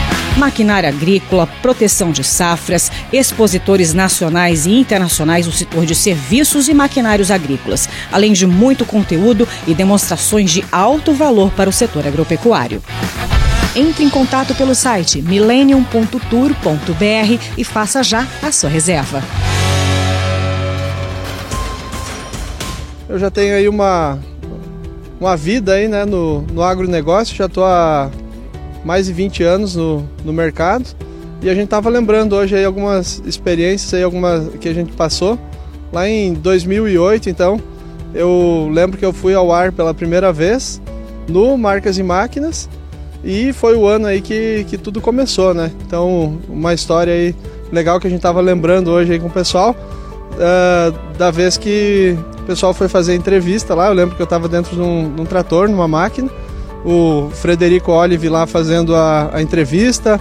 Maquinária 0.41 0.89
agrícola, 0.89 1.47
proteção 1.61 2.11
de 2.11 2.23
safras, 2.23 2.91
expositores 3.13 3.93
nacionais 3.93 4.65
e 4.65 4.71
internacionais 4.71 5.45
do 5.45 5.51
setor 5.51 5.85
de 5.85 5.93
serviços 5.93 6.67
e 6.67 6.73
maquinários 6.73 7.29
agrícolas, 7.29 7.87
além 8.11 8.33
de 8.33 8.47
muito 8.47 8.83
conteúdo 8.83 9.47
e 9.67 9.75
demonstrações 9.75 10.49
de 10.49 10.65
alto 10.71 11.13
valor 11.13 11.51
para 11.51 11.69
o 11.69 11.73
setor 11.73 12.07
agropecuário. 12.07 12.81
Entre 13.75 14.03
em 14.03 14.09
contato 14.09 14.55
pelo 14.55 14.73
site 14.73 15.21
millennium.tour.br 15.21 17.43
e 17.55 17.63
faça 17.63 18.01
já 18.01 18.27
a 18.41 18.51
sua 18.51 18.69
reserva. 18.69 19.21
Eu 23.07 23.19
já 23.19 23.29
tenho 23.29 23.55
aí 23.55 23.69
uma, 23.69 24.17
uma 25.19 25.37
vida 25.37 25.73
aí, 25.73 25.87
né, 25.87 26.03
no, 26.03 26.41
no 26.41 26.63
agronegócio, 26.63 27.35
já 27.35 27.45
estou 27.45 27.63
há 27.63 28.09
mais 28.83 29.05
de 29.05 29.13
20 29.13 29.43
anos 29.43 29.75
no, 29.75 30.07
no 30.23 30.33
mercado 30.33 30.85
e 31.41 31.49
a 31.49 31.55
gente 31.55 31.65
estava 31.65 31.89
lembrando 31.89 32.35
hoje 32.35 32.55
aí 32.55 32.63
algumas 32.63 33.21
experiências 33.25 33.93
aí, 33.95 34.03
algumas 34.03 34.47
que 34.59 34.69
a 34.69 34.73
gente 34.73 34.93
passou. 34.93 35.39
Lá 35.91 36.07
em 36.07 36.33
2008, 36.33 37.29
então, 37.29 37.59
eu 38.13 38.69
lembro 38.71 38.97
que 38.97 39.03
eu 39.03 39.11
fui 39.11 39.33
ao 39.33 39.51
ar 39.51 39.71
pela 39.71 39.93
primeira 39.93 40.31
vez 40.31 40.79
no 41.27 41.57
Marcas 41.57 41.97
e 41.97 42.03
Máquinas 42.03 42.69
e 43.23 43.51
foi 43.53 43.75
o 43.75 43.87
ano 43.87 44.05
aí 44.05 44.21
que, 44.21 44.65
que 44.69 44.77
tudo 44.77 45.01
começou, 45.01 45.53
né? 45.53 45.71
Então, 45.85 46.37
uma 46.47 46.73
história 46.73 47.11
aí 47.11 47.35
legal 47.71 47.99
que 47.99 48.05
a 48.05 48.09
gente 48.09 48.19
estava 48.19 48.39
lembrando 48.39 48.91
hoje 48.91 49.13
aí 49.13 49.19
com 49.19 49.27
o 49.27 49.31
pessoal, 49.31 49.75
uh, 50.33 51.17
da 51.17 51.31
vez 51.31 51.57
que 51.57 52.15
o 52.39 52.43
pessoal 52.43 52.73
foi 52.73 52.87
fazer 52.87 53.15
entrevista 53.15 53.73
lá, 53.73 53.87
eu 53.87 53.93
lembro 53.93 54.15
que 54.15 54.21
eu 54.21 54.25
estava 54.25 54.47
dentro 54.47 54.75
de 54.75 54.81
um, 54.81 55.13
de 55.13 55.21
um, 55.21 55.25
trator, 55.25 55.67
numa 55.69 55.87
máquina, 55.87 56.29
o 56.85 57.29
Frederico 57.31 57.91
Olive 57.91 58.29
lá 58.29 58.45
fazendo 58.47 58.95
a, 58.95 59.29
a 59.33 59.41
entrevista, 59.41 60.19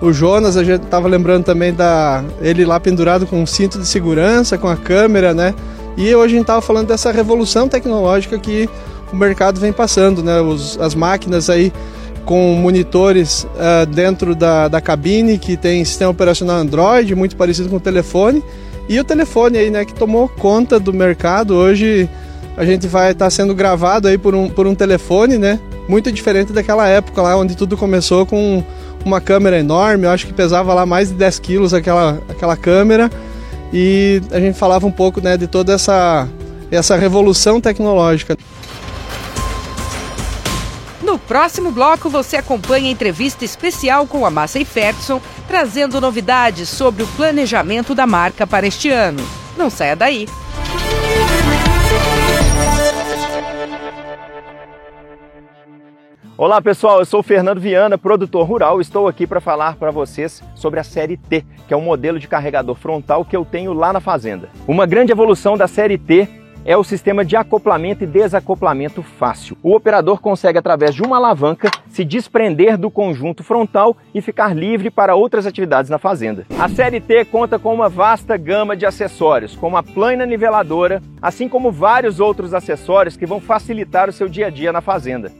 o 0.00 0.12
Jonas, 0.12 0.56
a 0.56 0.64
gente 0.64 0.84
estava 0.84 1.08
lembrando 1.08 1.44
também 1.44 1.72
da 1.72 2.22
ele 2.40 2.64
lá 2.64 2.78
pendurado 2.78 3.26
com 3.26 3.42
um 3.42 3.46
cinto 3.46 3.78
de 3.78 3.86
segurança, 3.86 4.58
com 4.58 4.68
a 4.68 4.76
câmera, 4.76 5.32
né? 5.32 5.54
E 5.96 6.14
hoje 6.14 6.34
a 6.34 6.36
gente 6.36 6.42
estava 6.42 6.60
falando 6.60 6.88
dessa 6.88 7.10
revolução 7.10 7.68
tecnológica 7.68 8.38
que 8.38 8.68
o 9.12 9.16
mercado 9.16 9.60
vem 9.60 9.72
passando, 9.72 10.22
né? 10.22 10.40
Os, 10.40 10.78
as 10.78 10.94
máquinas 10.94 11.48
aí 11.48 11.72
com 12.24 12.54
monitores 12.54 13.44
uh, 13.44 13.86
dentro 13.86 14.34
da, 14.34 14.66
da 14.68 14.80
cabine 14.80 15.38
que 15.38 15.56
tem 15.56 15.84
sistema 15.84 16.10
operacional 16.10 16.56
Android, 16.56 17.14
muito 17.14 17.36
parecido 17.36 17.68
com 17.68 17.76
o 17.76 17.80
telefone 17.80 18.42
e 18.88 18.98
o 18.98 19.04
telefone 19.04 19.58
aí, 19.58 19.70
né, 19.70 19.84
que 19.84 19.94
tomou 19.94 20.28
conta 20.28 20.78
do 20.78 20.92
mercado. 20.92 21.54
Hoje 21.54 22.08
a 22.56 22.64
gente 22.64 22.86
vai 22.86 23.12
estar 23.12 23.26
tá 23.26 23.30
sendo 23.30 23.54
gravado 23.54 24.08
aí 24.08 24.16
por 24.16 24.34
um, 24.34 24.48
por 24.48 24.66
um 24.66 24.74
telefone, 24.74 25.38
né? 25.38 25.58
Muito 25.88 26.10
diferente 26.12 26.52
daquela 26.52 26.88
época 26.88 27.20
lá 27.20 27.36
onde 27.36 27.56
tudo 27.56 27.76
começou 27.76 28.24
com 28.24 28.62
uma 29.04 29.20
câmera 29.20 29.58
enorme. 29.58 30.04
Eu 30.06 30.10
acho 30.10 30.26
que 30.26 30.32
pesava 30.32 30.72
lá 30.72 30.86
mais 30.86 31.08
de 31.08 31.14
10 31.14 31.38
quilos 31.40 31.74
aquela, 31.74 32.22
aquela 32.28 32.56
câmera. 32.56 33.10
E 33.72 34.22
a 34.30 34.38
gente 34.38 34.56
falava 34.56 34.86
um 34.86 34.92
pouco 34.92 35.20
né, 35.20 35.36
de 35.36 35.46
toda 35.46 35.72
essa, 35.72 36.28
essa 36.70 36.96
revolução 36.96 37.60
tecnológica. 37.60 38.36
No 41.02 41.18
próximo 41.18 41.70
bloco, 41.70 42.08
você 42.08 42.36
acompanha 42.36 42.88
a 42.88 42.92
entrevista 42.92 43.44
especial 43.44 44.06
com 44.06 44.24
a 44.24 44.30
Massa 44.30 44.64
Ferguson, 44.64 45.20
trazendo 45.46 46.00
novidades 46.00 46.68
sobre 46.68 47.02
o 47.02 47.06
planejamento 47.08 47.94
da 47.94 48.06
marca 48.06 48.46
para 48.46 48.66
este 48.66 48.90
ano. 48.90 49.22
Não 49.56 49.68
saia 49.68 49.94
daí! 49.94 50.26
Olá 56.36 56.60
pessoal, 56.60 56.98
eu 56.98 57.04
sou 57.04 57.20
o 57.20 57.22
Fernando 57.22 57.60
Viana, 57.60 57.96
produtor 57.96 58.44
rural. 58.44 58.80
Estou 58.80 59.06
aqui 59.06 59.24
para 59.24 59.40
falar 59.40 59.76
para 59.76 59.92
vocês 59.92 60.42
sobre 60.56 60.80
a 60.80 60.84
série 60.84 61.16
T, 61.16 61.44
que 61.68 61.72
é 61.72 61.76
um 61.76 61.80
modelo 61.80 62.18
de 62.18 62.26
carregador 62.26 62.74
frontal 62.74 63.24
que 63.24 63.36
eu 63.36 63.44
tenho 63.44 63.72
lá 63.72 63.92
na 63.92 64.00
fazenda. 64.00 64.48
Uma 64.66 64.84
grande 64.84 65.12
evolução 65.12 65.56
da 65.56 65.68
série 65.68 65.96
T 65.96 66.28
é 66.64 66.76
o 66.76 66.82
sistema 66.82 67.24
de 67.24 67.36
acoplamento 67.36 68.02
e 68.02 68.06
desacoplamento 68.08 69.00
fácil. 69.00 69.56
O 69.62 69.76
operador 69.76 70.20
consegue, 70.20 70.58
através 70.58 70.92
de 70.92 71.02
uma 71.02 71.18
alavanca, 71.18 71.70
se 71.88 72.04
desprender 72.04 72.76
do 72.76 72.90
conjunto 72.90 73.44
frontal 73.44 73.96
e 74.12 74.20
ficar 74.20 74.56
livre 74.56 74.90
para 74.90 75.14
outras 75.14 75.46
atividades 75.46 75.88
na 75.88 75.98
fazenda. 75.98 76.44
A 76.58 76.68
série 76.68 77.00
T 77.00 77.26
conta 77.26 77.60
com 77.60 77.72
uma 77.72 77.88
vasta 77.88 78.36
gama 78.36 78.76
de 78.76 78.84
acessórios, 78.84 79.54
como 79.54 79.76
a 79.76 79.84
plana 79.84 80.26
niveladora, 80.26 81.00
assim 81.22 81.48
como 81.48 81.70
vários 81.70 82.18
outros 82.18 82.52
acessórios 82.52 83.16
que 83.16 83.24
vão 83.24 83.40
facilitar 83.40 84.08
o 84.08 84.12
seu 84.12 84.28
dia 84.28 84.48
a 84.48 84.50
dia 84.50 84.72
na 84.72 84.80
fazenda. 84.80 85.30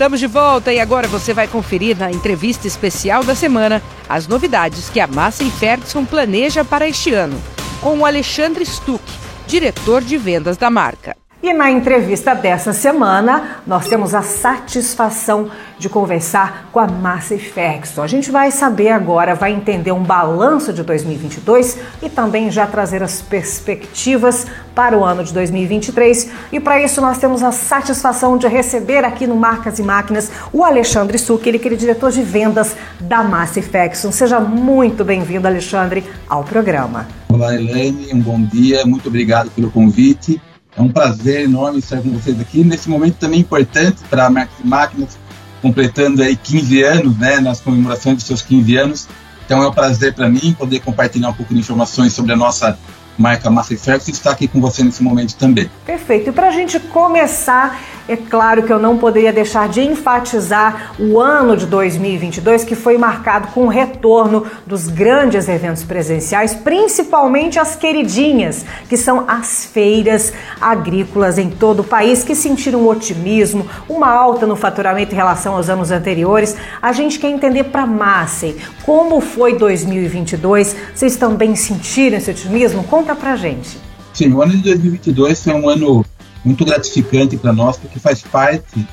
Estamos 0.00 0.18
de 0.18 0.26
volta 0.26 0.72
e 0.72 0.80
agora 0.80 1.06
você 1.06 1.34
vai 1.34 1.46
conferir 1.46 1.94
na 1.94 2.10
entrevista 2.10 2.66
especial 2.66 3.22
da 3.22 3.34
semana 3.34 3.82
as 4.08 4.26
novidades 4.26 4.88
que 4.88 4.98
a 4.98 5.06
Massa 5.06 5.44
e 5.44 5.50
Ferguson 5.50 6.06
planeja 6.06 6.64
para 6.64 6.88
este 6.88 7.12
ano, 7.12 7.38
com 7.82 7.98
o 7.98 8.06
Alexandre 8.06 8.64
Stuck, 8.64 9.04
diretor 9.46 10.00
de 10.00 10.16
vendas 10.16 10.56
da 10.56 10.70
marca. 10.70 11.14
E 11.42 11.54
na 11.54 11.70
entrevista 11.70 12.34
dessa 12.34 12.74
semana, 12.74 13.62
nós 13.66 13.88
temos 13.88 14.14
a 14.14 14.20
satisfação 14.20 15.48
de 15.78 15.88
conversar 15.88 16.68
com 16.70 16.78
a 16.78 16.86
Márcia 16.86 17.38
Ferguson. 17.38 18.02
A 18.02 18.06
gente 18.06 18.30
vai 18.30 18.50
saber 18.50 18.90
agora, 18.90 19.34
vai 19.34 19.50
entender 19.50 19.90
um 19.90 20.02
balanço 20.02 20.70
de 20.70 20.82
2022 20.82 21.78
e 22.02 22.10
também 22.10 22.50
já 22.50 22.66
trazer 22.66 23.02
as 23.02 23.22
perspectivas 23.22 24.46
para 24.74 24.98
o 24.98 25.02
ano 25.02 25.24
de 25.24 25.32
2023. 25.32 26.30
E 26.52 26.60
para 26.60 26.82
isso 26.82 27.00
nós 27.00 27.16
temos 27.16 27.42
a 27.42 27.52
satisfação 27.52 28.36
de 28.36 28.46
receber 28.46 29.02
aqui 29.02 29.26
no 29.26 29.34
Marcas 29.34 29.78
e 29.78 29.82
Máquinas 29.82 30.30
o 30.52 30.62
Alexandre 30.62 31.16
Succhi, 31.16 31.48
ele 31.48 31.58
que 31.58 31.68
é 31.68 31.74
diretor 31.74 32.12
de 32.12 32.20
vendas 32.20 32.76
da 33.00 33.22
Márcia 33.22 33.62
Ferguson. 33.62 34.12
Seja 34.12 34.38
muito 34.40 35.06
bem-vindo, 35.06 35.48
Alexandre, 35.48 36.04
ao 36.28 36.44
programa. 36.44 37.08
Olá, 37.30 37.54
Elaine, 37.54 38.12
um 38.12 38.20
bom 38.20 38.42
dia, 38.42 38.84
muito 38.84 39.08
obrigado 39.08 39.50
pelo 39.52 39.70
convite. 39.70 40.38
É 40.80 40.82
um 40.82 40.88
prazer 40.88 41.42
enorme 41.42 41.80
estar 41.80 42.00
com 42.00 42.08
vocês 42.08 42.40
aqui 42.40 42.64
nesse 42.64 42.88
momento 42.88 43.16
também 43.16 43.40
importante 43.40 43.98
para 44.08 44.24
a 44.24 44.30
Marcas 44.30 44.64
Máquinas, 44.64 45.18
completando 45.60 46.22
aí 46.22 46.34
15 46.34 46.82
anos, 46.82 47.18
né, 47.18 47.38
nas 47.38 47.60
comemorações 47.60 48.16
dos 48.16 48.24
seus 48.24 48.40
15 48.40 48.76
anos. 48.76 49.08
Então 49.44 49.62
é 49.62 49.68
um 49.68 49.72
prazer 49.72 50.14
para 50.14 50.26
mim 50.26 50.56
poder 50.58 50.80
compartilhar 50.80 51.28
um 51.28 51.34
pouco 51.34 51.52
de 51.52 51.60
informações 51.60 52.14
sobre 52.14 52.32
a 52.32 52.36
nossa 52.36 52.78
marca 53.18 53.50
Massa 53.50 53.76
Ferguson 53.76 54.10
e 54.10 54.14
estar 54.14 54.30
aqui 54.30 54.48
com 54.48 54.58
você 54.58 54.82
nesse 54.82 55.02
momento 55.02 55.36
também. 55.36 55.70
Perfeito. 55.84 56.30
E 56.30 56.32
para 56.32 56.48
a 56.48 56.50
gente 56.50 56.80
começar 56.80 57.78
é 58.10 58.16
claro 58.16 58.64
que 58.64 58.72
eu 58.72 58.78
não 58.80 58.98
poderia 58.98 59.32
deixar 59.32 59.68
de 59.68 59.80
enfatizar 59.80 60.94
o 60.98 61.20
ano 61.20 61.56
de 61.56 61.64
2022, 61.64 62.64
que 62.64 62.74
foi 62.74 62.98
marcado 62.98 63.48
com 63.48 63.66
o 63.66 63.68
retorno 63.68 64.44
dos 64.66 64.88
grandes 64.88 65.48
eventos 65.48 65.84
presenciais, 65.84 66.52
principalmente 66.52 67.60
as 67.60 67.76
queridinhas, 67.76 68.64
que 68.88 68.96
são 68.96 69.26
as 69.28 69.64
feiras 69.64 70.32
agrícolas 70.60 71.38
em 71.38 71.50
todo 71.50 71.80
o 71.80 71.84
país, 71.84 72.24
que 72.24 72.34
sentiram 72.34 72.80
um 72.80 72.88
otimismo, 72.88 73.64
uma 73.88 74.10
alta 74.10 74.44
no 74.44 74.56
faturamento 74.56 75.12
em 75.12 75.16
relação 75.16 75.54
aos 75.54 75.68
anos 75.68 75.92
anteriores. 75.92 76.56
A 76.82 76.92
gente 76.92 77.16
quer 77.16 77.30
entender 77.30 77.64
para 77.64 77.86
Massey 77.86 78.56
como 78.84 79.20
foi 79.20 79.56
2022. 79.56 80.74
Vocês 80.92 81.14
também 81.14 81.54
sentiram 81.54 82.16
esse 82.16 82.28
otimismo? 82.28 82.82
Conta 82.82 83.14
para 83.14 83.36
gente. 83.36 83.78
Sim, 84.12 84.32
o 84.32 84.42
ano 84.42 84.56
de 84.56 84.62
2022 84.64 85.44
foi 85.44 85.54
um 85.54 85.68
ano 85.68 86.04
muito 86.44 86.64
gratificante 86.64 87.36
para 87.36 87.52
nós, 87.52 87.76
porque 87.76 87.98
faz 87.98 88.22
parte 88.22 88.86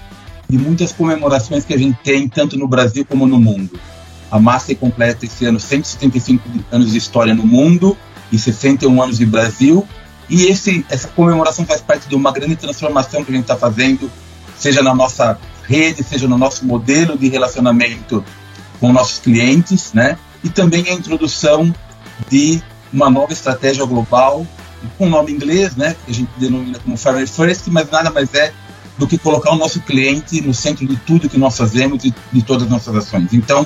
de 0.50 0.58
muitas 0.58 0.92
comemorações 0.92 1.66
que 1.66 1.74
a 1.74 1.77
gente 1.77 1.98
tem, 2.04 2.27
tanto 2.27 2.58
no 2.58 2.68
Brasil 2.68 3.06
como 3.06 3.27
no 3.27 3.39
mundo. 3.39 3.80
A 4.32 4.39
Massa 4.39 4.74
completa 4.75 5.25
esse 5.25 5.46
ano 5.46 5.60
175 5.60 6.44
anos 6.72 6.92
de 6.92 6.98
história 6.98 7.34
no 7.34 7.46
mundo 7.46 7.98
e 8.32 8.38
61 8.38 9.01
anos 9.01 9.18
de 9.18 9.25
Brasil. 9.25 9.88
E 10.30 10.46
esse, 10.46 10.86
essa 10.89 11.08
comemoração 11.10 11.66
faz 11.66 11.82
parte 11.82 12.08
de 12.08 12.16
uma 12.16 12.32
grande 12.32 12.56
transformação 12.56 13.24
que 13.24 13.32
a 13.32 13.34
gente 13.34 13.44
está 13.44 13.56
fazendo, 13.56 14.12
seja 14.58 14.82
na 14.82 14.94
nossa 14.94 15.39
rede, 15.63 16.04
seja 16.04 16.27
no 16.27 16.38
nosso 16.38 16.66
modelo 16.66 17.18
de 17.18 17.30
relacionamento 17.30 18.24
com 18.80 18.92
nossos 18.92 19.20
clientes, 19.20 19.94
né? 19.94 20.18
E 20.44 20.50
também 20.50 20.89
a 20.89 20.94
introdução 20.94 21.74
de 22.30 22.62
uma 22.92 23.10
nova 23.10 23.34
estratégia 23.34 23.86
global 23.86 24.46
com 24.98 25.08
o 25.08 25.10
nome 25.10 25.32
inglês, 25.32 25.75
né, 25.75 25.96
que 26.06 26.12
a 26.12 26.13
gente 26.13 26.29
denomina 26.38 26.79
como 26.79 26.98
Farmer 26.98 27.27
First, 27.27 27.67
mas 27.67 27.89
nada 27.89 28.10
mais 28.10 28.34
é 28.34 28.53
do 28.98 29.08
que 29.08 29.17
colocar 29.17 29.51
o 29.51 29.56
nosso 29.56 29.79
cliente 29.82 30.41
no 30.41 30.53
centro 30.53 30.88
de 30.88 30.96
tudo 30.98 31.29
que 31.29 31.38
nós 31.38 31.56
fazemos 31.56 32.03
e 32.03 32.13
de 32.32 32.41
todas 32.41 32.63
as 32.63 32.70
nossas 32.70 32.96
ações. 32.96 33.32
Então, 33.32 33.65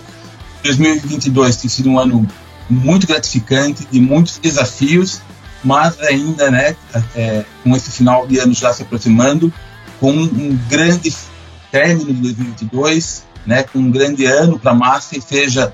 2022 0.63 1.55
tem 1.55 1.69
sido 1.69 1.89
um 1.89 1.99
ano 1.99 2.27
muito 2.69 3.07
gratificante, 3.07 3.87
de 3.89 3.99
muitos 3.99 4.37
desafios, 4.37 5.21
mas 5.63 5.99
ainda, 6.01 6.49
né, 6.49 6.75
é, 7.15 7.45
com 7.63 7.75
esse 7.75 7.91
final 7.91 8.27
de 8.27 8.39
ano 8.39 8.53
já 8.53 8.73
se 8.73 8.81
aproximando, 8.81 9.53
com 9.99 10.11
um 10.11 10.57
grande 10.67 11.13
término 11.71 12.13
de 12.13 12.21
2022, 12.21 13.23
né, 13.45 13.63
com 13.63 13.79
um 13.79 13.91
grande 13.91 14.25
ano 14.25 14.59
para 14.59 14.71
a 14.71 14.75
massa, 14.75 15.19
seja 15.21 15.73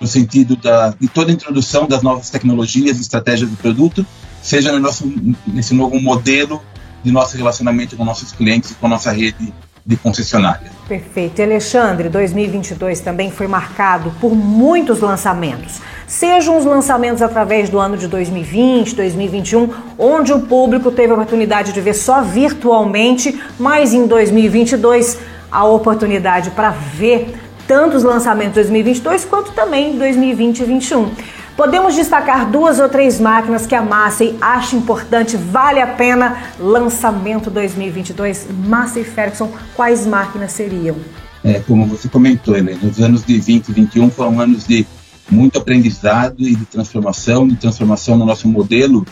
no 0.00 0.06
sentido 0.06 0.56
da, 0.56 0.90
de 0.90 1.08
toda 1.08 1.30
a 1.30 1.34
introdução 1.34 1.86
das 1.86 2.02
novas 2.02 2.28
tecnologias 2.28 2.98
e 2.98 3.02
estratégias 3.02 3.48
do 3.48 3.56
produto, 3.56 4.04
seja 4.42 4.72
no 4.72 4.80
nosso, 4.80 5.10
nesse 5.46 5.72
novo 5.74 6.00
modelo 6.00 6.62
de 7.02 7.10
nosso 7.10 7.36
relacionamento 7.36 7.96
com 7.96 8.04
nossos 8.04 8.32
clientes 8.32 8.72
e 8.72 8.74
com 8.74 8.88
nossa 8.88 9.10
rede 9.10 9.52
de 9.84 9.96
concessionária. 9.96 10.70
Perfeito. 10.86 11.40
E 11.40 11.42
Alexandre, 11.42 12.08
2022 12.08 13.00
também 13.00 13.30
foi 13.30 13.48
marcado 13.48 14.12
por 14.20 14.34
muitos 14.34 15.00
lançamentos. 15.00 15.80
Sejam 16.06 16.56
os 16.56 16.64
lançamentos 16.64 17.20
através 17.22 17.68
do 17.68 17.78
ano 17.78 17.96
de 17.96 18.06
2020, 18.06 18.94
2021, 18.94 19.70
onde 19.98 20.32
o 20.32 20.40
público 20.40 20.90
teve 20.90 21.10
a 21.10 21.14
oportunidade 21.14 21.72
de 21.72 21.80
ver 21.80 21.94
só 21.94 22.22
virtualmente, 22.22 23.40
mas 23.58 23.92
em 23.92 24.06
2022 24.06 25.18
a 25.50 25.64
oportunidade 25.64 26.50
para 26.50 26.70
ver 26.70 27.34
tantos 27.66 28.04
lançamentos 28.04 28.54
de 28.54 28.60
2022 28.60 29.24
quanto 29.24 29.52
também 29.52 29.96
2020 29.98 30.56
e 30.56 30.64
2021. 30.64 31.10
Podemos 31.56 31.94
destacar 31.94 32.50
duas 32.50 32.80
ou 32.80 32.88
três 32.88 33.20
máquinas 33.20 33.66
que 33.66 33.74
a 33.74 33.82
Massey 33.82 34.36
acha 34.40 34.74
importante, 34.74 35.36
vale 35.36 35.80
a 35.80 35.86
pena. 35.86 36.42
Lançamento 36.58 37.50
2022, 37.50 38.48
Massey 38.66 39.04
Ferguson, 39.04 39.52
quais 39.76 40.06
máquinas 40.06 40.52
seriam? 40.52 40.96
É, 41.44 41.60
como 41.60 41.86
você 41.86 42.08
comentou, 42.08 42.56
Helena, 42.56 42.80
os 42.82 43.00
anos 43.00 43.24
de 43.24 43.38
20 43.38 43.68
e 43.68 43.72
21 43.72 44.10
foram 44.10 44.40
anos 44.40 44.66
de 44.66 44.86
muito 45.30 45.58
aprendizado 45.58 46.40
e 46.40 46.56
de 46.56 46.64
transformação, 46.64 47.46
de 47.46 47.56
transformação 47.56 48.16
no 48.16 48.24
nosso 48.24 48.48
modelo 48.48 49.06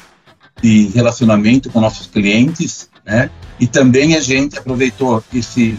de 0.63 0.89
relacionamento 0.95 1.71
com 1.71 1.81
nossos 1.81 2.07
clientes, 2.07 2.89
né? 3.05 3.31
E 3.59 3.67
também 3.67 4.15
a 4.15 4.21
gente 4.21 4.59
aproveitou 4.59 5.23
esse 5.33 5.77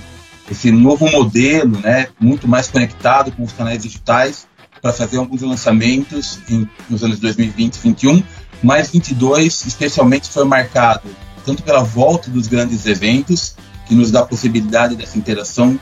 esse 0.49 0.69
novo 0.69 1.09
modelo, 1.09 1.79
né, 1.79 2.07
muito 2.19 2.45
mais 2.45 2.67
conectado 2.67 3.31
com 3.31 3.43
os 3.43 3.53
canais 3.53 3.83
digitais 3.83 4.45
para 4.81 4.91
fazer 4.91 5.17
alguns 5.17 5.41
lançamentos 5.41 6.39
em, 6.49 6.67
nos 6.89 7.03
anos 7.03 7.19
2020 7.19 7.75
e 7.75 7.79
2021, 7.79 8.23
mas 8.63 8.89
22 8.89 9.65
especialmente 9.65 10.29
foi 10.29 10.43
marcado 10.45 11.09
tanto 11.45 11.63
pela 11.63 11.83
volta 11.83 12.29
dos 12.29 12.47
grandes 12.47 12.85
eventos, 12.85 13.55
que 13.87 13.95
nos 13.95 14.11
dá 14.11 14.21
a 14.21 14.25
possibilidade 14.25 14.95
dessa 14.95 15.17
interação 15.17 15.79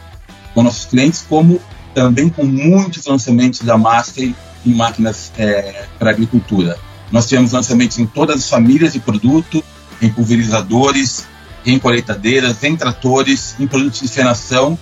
com 0.53 0.63
nossos 0.63 0.85
clientes, 0.85 1.25
como 1.27 1.61
também 1.93 2.29
com 2.29 2.45
muitos 2.45 3.05
lançamentos 3.05 3.61
da 3.61 3.77
Master 3.77 4.33
em 4.65 4.73
máquinas 4.73 5.31
é, 5.37 5.85
para 5.97 6.11
agricultura. 6.11 6.77
Nós 7.11 7.27
tivemos 7.27 7.51
lançamentos 7.51 7.97
em 7.99 8.05
todas 8.05 8.37
as 8.37 8.49
famílias 8.49 8.93
de 8.93 8.99
produto, 8.99 9.63
em 10.01 10.09
pulverizadores, 10.09 11.25
em 11.65 11.77
colheitadeiras, 11.77 12.63
em 12.63 12.75
tratores, 12.75 13.55
em 13.59 13.67
produtos 13.67 13.99
de 13.99 14.07
fenação, 14.07 14.77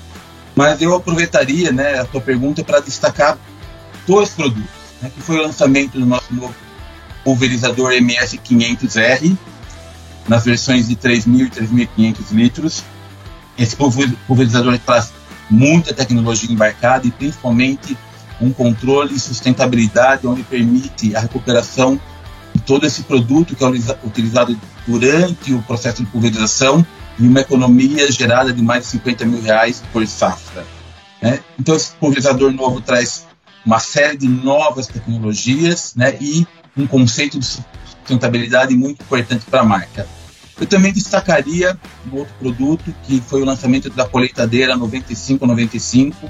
mas 0.55 0.81
eu 0.81 0.95
aproveitaria 0.95 1.71
né, 1.71 1.99
a 1.99 2.05
tua 2.05 2.21
pergunta 2.21 2.63
para 2.63 2.79
destacar 2.79 3.37
dois 4.07 4.29
produtos, 4.29 4.69
né, 5.01 5.11
que 5.13 5.21
foi 5.21 5.37
o 5.37 5.41
lançamento 5.43 5.99
do 5.99 6.05
nosso 6.05 6.33
novo 6.33 6.55
pulverizador 7.23 7.91
MS500R, 7.91 9.37
nas 10.27 10.45
versões 10.45 10.87
de 10.87 10.95
3.000 10.95 11.47
e 11.47 11.49
3.500 11.49 12.31
litros. 12.31 12.83
Esse 13.57 13.75
pulverizador 13.75 14.77
traz 14.79 15.11
muita 15.49 15.93
tecnologia 15.93 16.51
embarcada 16.51 17.07
e 17.07 17.11
principalmente 17.11 17.97
um 18.39 18.51
controle 18.51 19.15
e 19.15 19.19
sustentabilidade 19.19 20.27
onde 20.27 20.43
permite 20.43 21.15
a 21.15 21.19
recuperação 21.19 21.99
de 22.53 22.61
todo 22.61 22.85
esse 22.85 23.03
produto 23.03 23.55
que 23.55 23.63
é 23.63 23.67
utilizado 24.03 24.57
durante 24.85 25.53
o 25.53 25.61
processo 25.63 26.03
de 26.03 26.09
pulverização 26.09 26.85
e 27.19 27.27
uma 27.27 27.41
economia 27.41 28.11
gerada 28.11 28.53
de 28.53 28.61
mais 28.61 28.83
de 28.83 28.89
50 28.89 29.25
mil 29.25 29.41
reais 29.41 29.83
por 29.91 30.05
safra. 30.07 30.65
Né? 31.21 31.39
Então, 31.59 31.75
esse 31.75 31.91
pulverizador 31.93 32.51
novo 32.51 32.79
traz 32.79 33.26
uma 33.67 33.79
série 33.79 34.15
de 34.15 34.29
novas 34.29 34.87
tecnologias 34.87 35.93
né, 35.93 36.15
e 36.21 36.47
um 36.75 36.87
conceito 36.87 37.37
de 37.37 37.45
sustentabilidade 37.45 38.73
muito 38.73 39.03
importante 39.03 39.45
para 39.45 39.59
a 39.59 39.65
marca. 39.65 40.07
Eu 40.57 40.65
também 40.65 40.93
destacaria 40.93 41.77
um 42.09 42.15
outro 42.15 42.33
produto 42.39 42.95
que 43.03 43.19
foi 43.19 43.41
o 43.41 43.45
lançamento 43.45 43.89
da 43.89 44.05
colheitadeira 44.05 44.77
9595, 44.77 46.29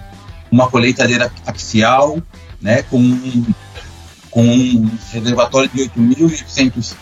uma 0.52 0.68
colheitadeira 0.68 1.32
axial, 1.46 2.20
né, 2.60 2.82
com, 2.82 3.00
um, 3.00 3.46
com 4.32 4.44
um 4.44 4.90
reservatório 5.12 5.70
de 5.70 5.84
8.800 5.90 6.96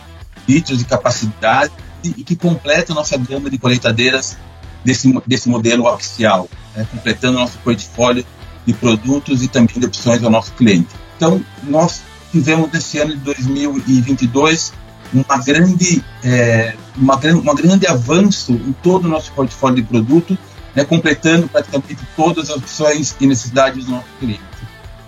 litros 0.45 0.77
de 0.77 0.83
capacidade 0.83 1.71
e 2.03 2.25
que 2.25 2.35
completa 2.35 2.91
a 2.91 2.95
nossa 2.95 3.17
gama 3.17 3.49
de 3.49 3.57
colheitadeiras 3.57 4.37
desse, 4.83 5.11
desse 5.25 5.47
modelo 5.47 5.87
axial, 5.87 6.49
né, 6.75 6.85
completando 6.91 7.39
nosso 7.39 7.57
portfólio 7.59 8.25
de 8.65 8.73
produtos 8.73 9.43
e 9.43 9.47
também 9.47 9.79
de 9.79 9.85
opções 9.85 10.23
ao 10.23 10.31
nosso 10.31 10.53
cliente. 10.53 10.89
Então, 11.15 11.43
nós 11.63 12.01
tivemos 12.31 12.71
nesse 12.71 12.97
ano 12.99 13.15
de 13.15 13.19
2022 13.21 14.73
uma 15.13 15.37
grande, 15.37 16.03
é, 16.23 16.75
uma, 16.97 17.15
uma 17.15 17.55
grande 17.55 17.87
avanço 17.87 18.53
em 18.53 18.73
todo 18.83 19.05
o 19.05 19.07
nosso 19.07 19.31
portfólio 19.31 19.77
de 19.77 19.83
produto, 19.83 20.37
né, 20.75 20.83
completando 20.83 21.47
praticamente 21.47 21.97
todas 22.15 22.49
as 22.49 22.57
opções 22.57 23.15
e 23.19 23.27
necessidades 23.27 23.85
do 23.85 23.91
nosso 23.91 24.07
cliente, 24.19 24.41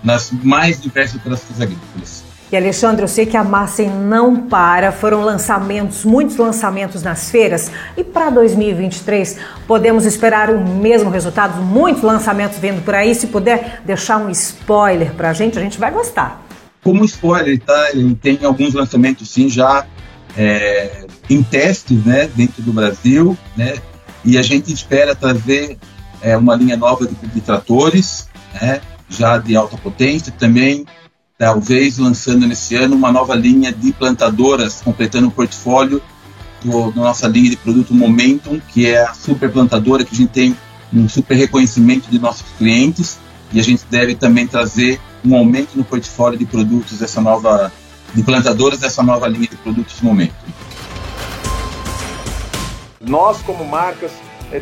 nas 0.02 0.30
mais 0.42 0.80
diversas 0.80 1.16
operações 1.16 1.60
agrícolas. 1.60 2.27
E 2.50 2.56
Alexandre, 2.56 3.02
eu 3.02 3.08
sei 3.08 3.26
que 3.26 3.36
a 3.36 3.44
Massey 3.44 3.90
não 3.90 4.48
para, 4.48 4.90
foram 4.90 5.22
lançamentos, 5.22 6.02
muitos 6.02 6.38
lançamentos 6.38 7.02
nas 7.02 7.30
feiras. 7.30 7.70
E 7.94 8.02
para 8.02 8.30
2023, 8.30 9.36
podemos 9.66 10.06
esperar 10.06 10.48
o 10.48 10.66
mesmo 10.66 11.10
resultado, 11.10 11.60
muitos 11.60 12.02
lançamentos 12.02 12.58
vindo 12.58 12.82
por 12.82 12.94
aí. 12.94 13.14
Se 13.14 13.26
puder 13.26 13.82
deixar 13.84 14.16
um 14.16 14.30
spoiler 14.30 15.12
para 15.12 15.28
a 15.28 15.32
gente, 15.34 15.58
a 15.58 15.62
gente 15.62 15.78
vai 15.78 15.90
gostar. 15.90 16.42
Como 16.82 17.04
spoiler, 17.04 17.60
tá? 17.60 17.90
Ele 17.90 18.14
tem 18.14 18.38
alguns 18.42 18.72
lançamentos 18.72 19.28
sim 19.28 19.50
já 19.50 19.84
é, 20.34 21.04
em 21.28 21.42
testes, 21.42 22.02
né, 22.02 22.30
dentro 22.34 22.62
do 22.62 22.72
Brasil, 22.72 23.36
né? 23.58 23.74
E 24.24 24.38
a 24.38 24.42
gente 24.42 24.72
espera 24.72 25.14
trazer 25.14 25.76
é, 26.22 26.34
uma 26.34 26.56
linha 26.56 26.78
nova 26.78 27.06
de, 27.06 27.14
de 27.14 27.40
tratores, 27.42 28.26
né? 28.58 28.80
Já 29.10 29.36
de 29.36 29.54
alta 29.54 29.76
potência 29.76 30.32
também 30.38 30.86
talvez 31.38 31.98
lançando 31.98 32.48
nesse 32.48 32.74
ano 32.74 32.96
uma 32.96 33.12
nova 33.12 33.36
linha 33.36 33.72
de 33.72 33.92
plantadoras, 33.92 34.82
completando 34.82 35.28
o 35.28 35.30
portfólio 35.30 36.02
do, 36.64 36.90
da 36.90 37.02
nossa 37.02 37.28
linha 37.28 37.48
de 37.48 37.56
produto 37.56 37.94
Momentum, 37.94 38.60
que 38.68 38.86
é 38.86 39.04
a 39.04 39.14
super 39.14 39.50
plantadora 39.50 40.04
que 40.04 40.12
a 40.12 40.18
gente 40.18 40.30
tem 40.30 40.56
um 40.92 41.08
super 41.08 41.36
reconhecimento 41.36 42.10
de 42.10 42.18
nossos 42.18 42.46
clientes 42.58 43.20
e 43.52 43.60
a 43.60 43.62
gente 43.62 43.84
deve 43.88 44.16
também 44.16 44.48
trazer 44.48 45.00
um 45.24 45.36
aumento 45.36 45.76
no 45.76 45.84
portfólio 45.84 46.36
de 46.36 46.44
produtos 46.44 46.98
dessa 46.98 47.20
nova 47.20 47.72
de 48.12 48.22
plantadoras 48.22 48.80
dessa 48.80 49.02
nova 49.02 49.28
linha 49.28 49.46
de 49.46 49.56
produtos 49.56 50.00
Momentum. 50.00 50.34
Nós 53.00 53.40
como 53.42 53.64
marcas 53.64 54.10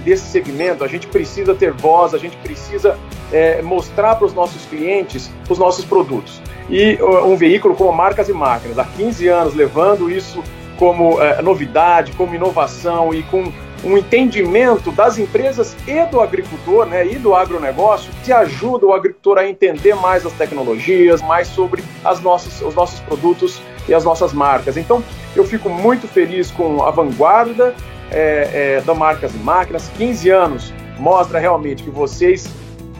desse 0.05 0.31
segmento, 0.31 0.83
a 0.83 0.89
gente 0.89 1.07
precisa 1.07 1.55
ter 1.55 1.73
voz, 1.73 2.15
a 2.15 2.19
gente 2.19 2.37
precisa 2.39 2.99
é, 3.33 3.63
mostrar 3.63 4.17
para 4.17 4.27
os 4.27 4.35
nossos 4.35 4.65
clientes 4.67 5.31
os 5.49 5.59
nossos 5.59 5.85
produtos 5.85 6.41
e 6.69 6.99
um 7.03 7.37
veículo 7.37 7.75
como 7.75 7.93
Marcas 7.93 8.29
e 8.29 8.33
Máquinas, 8.33 8.79
há 8.79 8.85
15 8.85 9.29
anos 9.29 9.55
levando 9.55 10.11
isso 10.11 10.43
como 10.79 11.15
uh, 11.15 11.43
novidade, 11.43 12.13
como 12.13 12.35
inovação 12.35 13.15
e 13.15 13.23
com 13.25 13.51
um 13.85 13.97
entendimento 13.97 14.91
das 14.91 15.19
empresas 15.19 15.77
e 15.87 16.05
do 16.07 16.21
agricultor 16.21 16.87
né, 16.87 17.07
e 17.07 17.17
do 17.17 17.35
agronegócio 17.35 18.11
que 18.25 18.33
ajuda 18.33 18.87
o 18.87 18.93
agricultor 18.93 19.39
a 19.39 19.49
entender 19.49 19.95
mais 19.95 20.27
as 20.27 20.33
tecnologias, 20.33 21.23
mais 21.23 21.47
sobre 21.49 21.85
as 22.05 22.21
nossas, 22.21 22.61
os 22.63 22.75
nossos 22.75 22.99
produtos 23.01 23.61
e 23.89 23.95
as 23.95 24.03
nossas 24.03 24.33
marcas. 24.33 24.77
Então, 24.77 25.03
eu 25.37 25.45
fico 25.45 25.69
muito 25.69 26.09
feliz 26.09 26.51
com 26.51 26.83
a 26.83 26.91
vanguarda 26.91 27.75
é, 28.11 28.77
é, 28.79 28.81
da 28.81 28.95
Marcas 28.95 29.35
e 29.35 29.39
Máquinas. 29.39 29.91
15 29.97 30.31
anos 30.31 30.75
mostra 30.99 31.39
realmente 31.39 31.83
que 31.83 31.91
vocês 31.91 32.49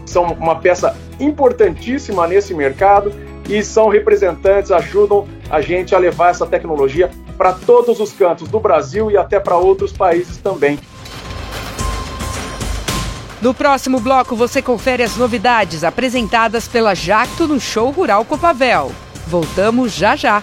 são 0.05 0.25
uma 0.25 0.57
peça 0.57 0.97
importantíssima 1.19 2.27
nesse 2.27 2.55
mercado 2.55 3.13
e 3.49 3.63
são 3.63 3.89
representantes, 3.89 4.71
ajudam 4.71 5.27
a 5.49 5.61
gente 5.61 5.95
a 5.95 5.99
levar 5.99 6.31
essa 6.31 6.47
tecnologia 6.47 7.11
para 7.37 7.53
todos 7.53 8.01
os 8.01 8.13
cantos 8.13 8.49
do 8.49 8.59
Brasil 8.59 9.11
e 9.11 9.17
até 9.17 9.39
para 9.39 9.57
outros 9.57 9.93
países 9.93 10.37
também. 10.39 10.79
No 13.41 13.53
próximo 13.53 14.01
bloco 14.01 14.35
você 14.35 14.63
confere 14.63 15.03
as 15.03 15.17
novidades 15.17 15.85
apresentadas 15.85 16.67
pela 16.67 16.95
Jacto 16.95 17.47
no 17.47 17.61
Show 17.61 17.91
Rural 17.91 18.25
Copavel. 18.25 18.91
Voltamos 19.27 19.93
já 19.93 20.17
já. 20.17 20.43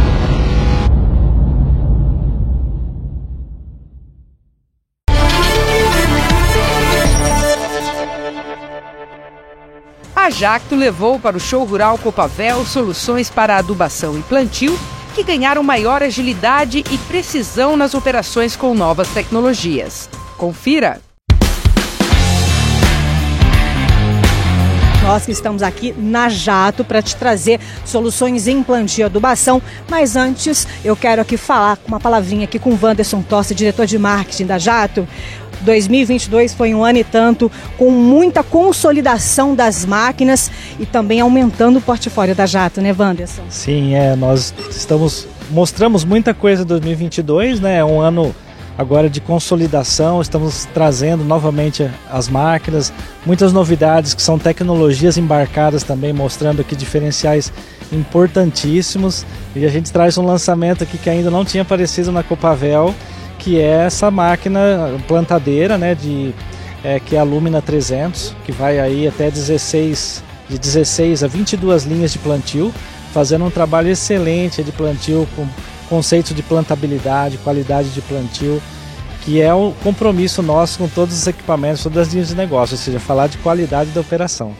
Jacto 10.31 10.75
levou 10.75 11.19
para 11.19 11.37
o 11.37 11.39
show 11.39 11.63
rural 11.63 11.97
Copavel 11.97 12.65
soluções 12.65 13.29
para 13.29 13.57
adubação 13.57 14.17
e 14.17 14.21
plantio 14.23 14.77
que 15.13 15.23
ganharam 15.23 15.61
maior 15.61 16.01
agilidade 16.01 16.83
e 16.89 16.97
precisão 16.97 17.75
nas 17.75 17.93
operações 17.93 18.55
com 18.55 18.73
novas 18.73 19.09
tecnologias. 19.09 20.09
Confira! 20.37 21.10
Nós 25.03 25.25
que 25.25 25.31
estamos 25.31 25.63
aqui 25.63 25.95
na 25.97 26.29
Jato 26.29 26.83
para 26.83 27.01
te 27.01 27.15
trazer 27.15 27.59
soluções 27.83 28.47
em 28.47 28.61
plantio 28.61 29.01
e 29.01 29.03
adubação. 29.03 29.59
Mas 29.89 30.15
antes, 30.15 30.67
eu 30.85 30.95
quero 30.95 31.21
aqui 31.21 31.37
falar 31.37 31.79
uma 31.87 31.99
palavrinha 31.99 32.43
aqui 32.43 32.59
com 32.59 32.69
o 32.69 32.79
Wanderson 32.79 33.21
Tosse, 33.23 33.55
diretor 33.55 33.87
de 33.87 33.97
marketing 33.97 34.45
da 34.45 34.59
Jato. 34.59 35.07
2022 35.61 36.53
foi 36.53 36.73
um 36.73 36.83
ano 36.83 36.99
e 36.99 37.03
tanto 37.03 37.51
com 37.77 37.89
muita 37.89 38.43
consolidação 38.43 39.55
das 39.55 39.85
máquinas 39.85 40.51
e 40.79 40.85
também 40.85 41.19
aumentando 41.19 41.79
o 41.79 41.81
portfólio 41.81 42.35
da 42.35 42.45
Jato, 42.45 42.79
né, 42.81 42.95
Wanderson? 42.97 43.43
Sim, 43.49 43.95
é, 43.95 44.15
nós 44.15 44.53
estamos 44.69 45.27
mostramos 45.49 46.05
muita 46.05 46.33
coisa 46.33 46.63
em 46.63 46.65
2022, 46.65 47.59
né? 47.59 47.77
É 47.77 47.85
um 47.85 47.99
ano 47.99 48.33
agora 48.81 49.07
de 49.07 49.21
consolidação, 49.21 50.19
estamos 50.21 50.67
trazendo 50.73 51.23
novamente 51.23 51.87
as 52.09 52.27
máquinas, 52.27 52.91
muitas 53.23 53.53
novidades 53.53 54.15
que 54.15 54.21
são 54.21 54.39
tecnologias 54.39 55.17
embarcadas 55.17 55.83
também, 55.83 56.11
mostrando 56.11 56.61
aqui 56.61 56.75
diferenciais 56.75 57.53
importantíssimos. 57.91 59.23
E 59.55 59.65
a 59.65 59.69
gente 59.69 59.91
traz 59.91 60.17
um 60.17 60.25
lançamento 60.25 60.83
aqui 60.83 60.97
que 60.97 61.09
ainda 61.09 61.29
não 61.29 61.45
tinha 61.45 61.61
aparecido 61.61 62.11
na 62.11 62.23
Copavel, 62.23 62.93
que 63.37 63.59
é 63.59 63.85
essa 63.85 64.09
máquina 64.09 64.59
plantadeira, 65.07 65.77
né, 65.77 65.93
de 65.93 66.33
é, 66.83 66.99
que 66.99 67.15
é 67.15 67.19
a 67.19 67.23
Lumina 67.23 67.61
300, 67.61 68.35
que 68.43 68.51
vai 68.51 68.79
aí 68.79 69.07
até 69.07 69.29
16 69.29 70.23
de 70.49 70.57
16 70.57 71.23
a 71.23 71.27
22 71.27 71.83
linhas 71.83 72.11
de 72.11 72.17
plantio, 72.17 72.73
fazendo 73.13 73.45
um 73.45 73.51
trabalho 73.51 73.89
excelente 73.89 74.63
de 74.63 74.71
plantio 74.71 75.27
com 75.35 75.47
conceito 75.91 76.33
de 76.33 76.41
plantabilidade, 76.41 77.37
qualidade 77.39 77.89
de 77.89 77.99
plantio, 77.99 78.63
que 79.25 79.41
é 79.41 79.53
o 79.53 79.73
compromisso 79.83 80.41
nosso 80.41 80.79
com 80.79 80.87
todos 80.87 81.13
os 81.13 81.27
equipamentos, 81.27 81.83
todas 81.83 82.07
as 82.07 82.13
linhas 82.13 82.29
de 82.29 82.35
negócio, 82.35 82.75
ou 82.75 82.81
seja, 82.81 82.97
falar 82.97 83.27
de 83.27 83.37
qualidade 83.39 83.89
da 83.89 83.99
operação. 83.99 84.55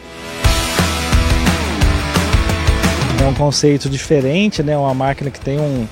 É 3.18 3.26
um 3.26 3.32
conceito 3.32 3.88
diferente, 3.88 4.62
né? 4.62 4.76
uma 4.76 4.92
máquina 4.92 5.30
que 5.30 5.40
tem 5.40 5.58
um, 5.58 5.88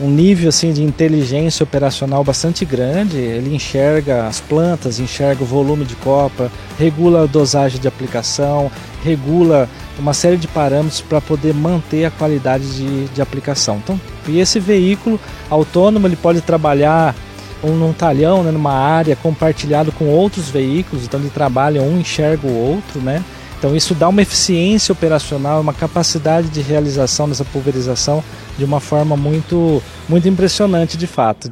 um 0.00 0.08
nível 0.08 0.48
assim 0.48 0.72
de 0.72 0.82
inteligência 0.82 1.62
operacional 1.62 2.24
bastante 2.24 2.64
grande. 2.64 3.16
Ele 3.16 3.54
enxerga 3.54 4.26
as 4.26 4.40
plantas, 4.40 4.98
enxerga 4.98 5.42
o 5.42 5.46
volume 5.46 5.84
de 5.84 5.94
copa, 5.96 6.50
regula 6.78 7.24
a 7.24 7.26
dosagem 7.26 7.80
de 7.80 7.86
aplicação, 7.86 8.70
regula 9.04 9.68
uma 9.98 10.14
série 10.14 10.36
de 10.38 10.48
parâmetros 10.48 11.00
para 11.00 11.20
poder 11.20 11.52
manter 11.52 12.06
a 12.06 12.10
qualidade 12.10 12.64
de, 12.74 13.08
de 13.08 13.20
aplicação. 13.20 13.80
Então, 13.82 14.00
e 14.26 14.40
esse 14.40 14.58
veículo 14.58 15.20
autônomo 15.50 16.06
ele 16.06 16.16
pode 16.16 16.40
trabalhar 16.40 17.14
um, 17.62 17.72
num 17.72 17.92
talhão, 17.92 18.42
né, 18.42 18.50
numa 18.50 18.72
área 18.72 19.14
compartilhado 19.14 19.92
com 19.92 20.06
outros 20.06 20.48
veículos, 20.48 21.04
então 21.04 21.20
ele 21.20 21.30
trabalha 21.30 21.82
um 21.82 21.98
enxerga 21.98 22.46
o 22.46 22.56
outro, 22.56 23.00
né? 23.00 23.22
Então 23.60 23.76
isso 23.76 23.94
dá 23.94 24.08
uma 24.08 24.22
eficiência 24.22 24.90
operacional, 24.90 25.60
uma 25.60 25.74
capacidade 25.74 26.48
de 26.48 26.62
realização 26.62 27.28
dessa 27.28 27.44
pulverização 27.44 28.24
de 28.56 28.64
uma 28.64 28.80
forma 28.80 29.18
muito, 29.18 29.82
muito 30.08 30.26
impressionante 30.26 30.96
de 30.96 31.06
fato. 31.06 31.50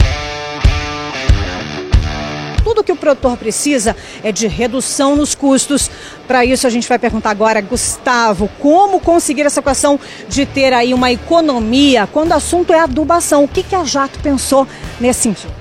Tudo 2.65 2.83
que 2.83 2.91
o 2.91 2.97
produtor 2.97 3.37
precisa 3.37 3.95
é 4.23 4.33
de 4.33 4.47
redução 4.47 5.17
nos 5.17 5.35
custos. 5.35 5.91
Para 6.27 6.47
isso 6.47 6.67
a 6.67 6.71
gente 6.71 6.89
vai 6.89 6.99
perguntar 6.99 7.29
agora, 7.29 7.61
Gustavo, 7.61 8.49
como 8.59 9.01
conseguir 9.01 9.43
essa 9.43 9.61
equação 9.61 10.01
de 10.31 10.47
ter 10.47 10.73
aí 10.73 10.95
uma 10.95 11.13
economia 11.13 12.09
quando 12.11 12.31
o 12.31 12.35
assunto 12.35 12.73
é 12.73 12.81
adubação? 12.81 13.45
O 13.45 13.49
que, 13.49 13.63
que 13.63 13.75
a 13.75 13.85
Jato 13.85 14.19
pensou 14.21 14.67
nesse 14.99 15.21
sentido? 15.21 15.53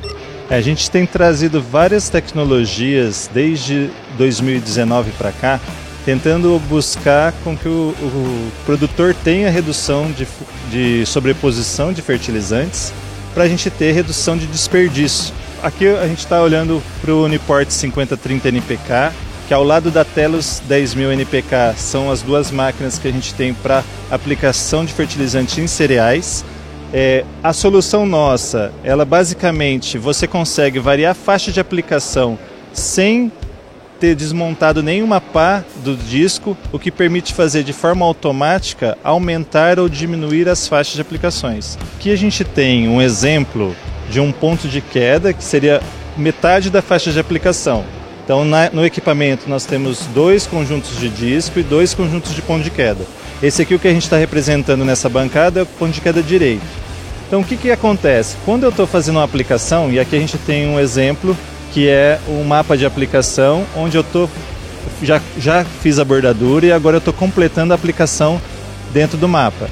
É, 0.49 0.55
a 0.55 0.61
gente 0.61 0.89
tem 0.89 1.05
trazido 1.05 1.61
várias 1.61 2.07
tecnologias 2.07 3.29
desde 3.33 3.89
2019 4.17 5.11
para 5.11 5.33
cá 5.33 5.59
tentando 6.07 6.57
buscar 6.69 7.33
com 7.43 7.57
que 7.57 7.67
o, 7.67 7.93
o 8.01 8.51
produtor 8.65 9.13
tenha 9.13 9.49
redução 9.49 10.09
de, 10.09 10.25
de 10.71 11.05
sobreposição 11.05 11.91
de 11.91 12.01
fertilizantes 12.01 12.93
para 13.33 13.43
a 13.43 13.47
gente 13.49 13.69
ter 13.69 13.91
redução 13.91 14.37
de 14.37 14.47
desperdício. 14.47 15.33
Aqui 15.61 15.85
a 15.85 16.07
gente 16.07 16.19
está 16.19 16.41
olhando 16.41 16.81
para 17.01 17.13
o 17.13 17.25
Uniport 17.25 17.69
5030 17.69 18.47
NPK, 18.47 19.11
que 19.49 19.53
ao 19.53 19.65
lado 19.65 19.91
da 19.91 20.05
Telos 20.05 20.61
10000 20.65 21.11
NPK 21.11 21.73
são 21.75 22.09
as 22.09 22.21
duas 22.21 22.51
máquinas 22.51 22.97
que 22.97 23.09
a 23.09 23.11
gente 23.11 23.33
tem 23.33 23.53
para 23.53 23.83
aplicação 24.09 24.85
de 24.85 24.93
fertilizante 24.93 25.59
em 25.59 25.67
cereais. 25.67 26.45
É, 26.93 27.25
a 27.43 27.51
solução 27.51 28.05
nossa, 28.05 28.71
ela 28.81 29.03
basicamente 29.03 29.97
você 29.97 30.25
consegue 30.25 30.79
variar 30.79 31.11
a 31.11 31.13
faixa 31.13 31.51
de 31.51 31.59
aplicação 31.59 32.39
sem 32.71 33.29
ter 33.99 34.15
desmontado 34.15 34.83
nenhuma 34.83 35.19
pá 35.19 35.63
do 35.83 35.95
disco, 35.95 36.57
o 36.71 36.79
que 36.79 36.91
permite 36.91 37.33
fazer 37.33 37.63
de 37.63 37.73
forma 37.73 38.05
automática 38.05 38.97
aumentar 39.03 39.79
ou 39.79 39.89
diminuir 39.89 40.47
as 40.47 40.67
faixas 40.67 40.95
de 40.95 41.01
aplicações. 41.01 41.77
Aqui 41.95 42.11
a 42.11 42.15
gente 42.15 42.43
tem 42.43 42.87
um 42.87 43.01
exemplo 43.01 43.75
de 44.09 44.19
um 44.19 44.31
ponto 44.31 44.67
de 44.67 44.81
queda 44.81 45.33
que 45.33 45.43
seria 45.43 45.81
metade 46.15 46.69
da 46.69 46.81
faixa 46.81 47.11
de 47.11 47.19
aplicação. 47.19 47.83
Então, 48.23 48.43
na, 48.43 48.69
no 48.71 48.85
equipamento, 48.85 49.49
nós 49.49 49.65
temos 49.65 50.05
dois 50.07 50.45
conjuntos 50.45 50.99
de 50.99 51.09
disco 51.09 51.59
e 51.59 51.63
dois 51.63 51.93
conjuntos 51.93 52.35
de 52.35 52.41
ponto 52.41 52.63
de 52.63 52.69
queda. 52.69 53.05
Esse 53.41 53.61
aqui, 53.61 53.73
o 53.73 53.79
que 53.79 53.87
a 53.87 53.93
gente 53.93 54.03
está 54.03 54.17
representando 54.17 54.83
nessa 54.83 55.07
bancada, 55.07 55.61
é 55.61 55.63
o 55.63 55.65
ponto 55.65 55.93
de 55.93 56.01
queda 56.01 56.21
direito. 56.21 56.65
Então, 57.27 57.41
o 57.41 57.43
que, 57.43 57.55
que 57.55 57.71
acontece? 57.71 58.35
Quando 58.43 58.63
eu 58.63 58.69
estou 58.69 58.87
fazendo 58.87 59.17
uma 59.17 59.23
aplicação, 59.23 59.91
e 59.91 59.99
aqui 59.99 60.15
a 60.15 60.19
gente 60.19 60.37
tem 60.39 60.67
um 60.67 60.79
exemplo 60.79 61.37
que 61.77 61.87
é 61.87 62.19
um 62.27 62.43
mapa 62.43 62.75
de 62.75 62.87
aplicação 62.87 63.63
onde 63.75 63.95
eu 63.95 64.03
tô 64.03 64.27
já, 65.03 65.21
já 65.37 65.63
fiz 65.63 65.99
a 65.99 66.03
bordadura 66.03 66.65
e 66.65 66.71
agora 66.71 66.95
eu 66.95 66.97
estou 66.97 67.13
completando 67.13 67.71
a 67.71 67.75
aplicação 67.75 68.41
dentro 68.91 69.15
do 69.15 69.27
mapa. 69.27 69.69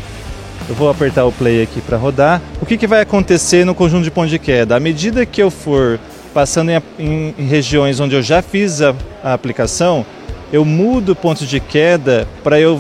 Eu 0.70 0.76
vou 0.76 0.88
apertar 0.88 1.26
o 1.26 1.32
play 1.32 1.64
aqui 1.64 1.82
para 1.82 1.98
rodar. 1.98 2.44
O 2.62 2.66
que, 2.68 2.78
que 2.78 2.86
vai 2.86 3.02
acontecer 3.02 3.66
no 3.66 3.74
conjunto 3.74 4.04
de 4.04 4.12
ponto 4.12 4.30
de 4.30 4.38
queda? 4.38 4.76
À 4.76 4.80
medida 4.80 5.26
que 5.26 5.42
eu 5.42 5.50
for 5.50 6.00
passando 6.32 6.70
em, 6.70 7.34
em, 7.40 7.48
regiões 7.48 8.00
onde 8.00 8.14
eu 8.14 8.22
já 8.22 8.40
fiz 8.40 8.84
a, 8.84 8.94
a 9.24 9.34
aplicação, 9.34 10.06
eu 10.54 10.64
mudo 10.64 11.14
o 11.14 11.16
ponto 11.16 11.44
de 11.44 11.60
queda 11.60 12.28
para 12.44 12.60
eu 12.60 12.80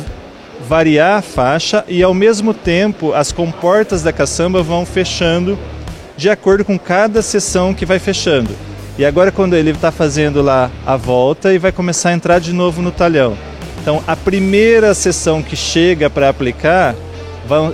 variar 0.69 1.17
a 1.17 1.21
faixa 1.23 1.83
e 1.87 2.03
ao 2.03 2.13
mesmo 2.13 2.53
tempo 2.53 3.11
as 3.11 3.31
comportas 3.31 4.03
da 4.03 4.13
caçamba 4.13 4.61
vão 4.61 4.85
fechando 4.85 5.57
de 6.15 6.29
acordo 6.29 6.63
com 6.63 6.77
cada 6.77 7.23
seção 7.23 7.73
que 7.73 7.87
vai 7.87 7.97
fechando. 7.97 8.55
E 8.97 9.03
agora 9.03 9.31
quando 9.31 9.55
ele 9.55 9.71
está 9.71 9.91
fazendo 9.91 10.41
lá 10.41 10.71
a 10.85 10.95
volta 10.95 11.53
e 11.53 11.57
vai 11.57 11.71
começar 11.71 12.09
a 12.09 12.13
entrar 12.13 12.39
de 12.39 12.53
novo 12.53 12.81
no 12.81 12.91
talhão. 12.91 13.37
Então 13.81 14.01
a 14.07 14.15
primeira 14.15 14.93
sessão 14.93 15.43
que 15.43 15.55
chega 15.55 16.09
para 16.09 16.29
aplicar 16.29 16.95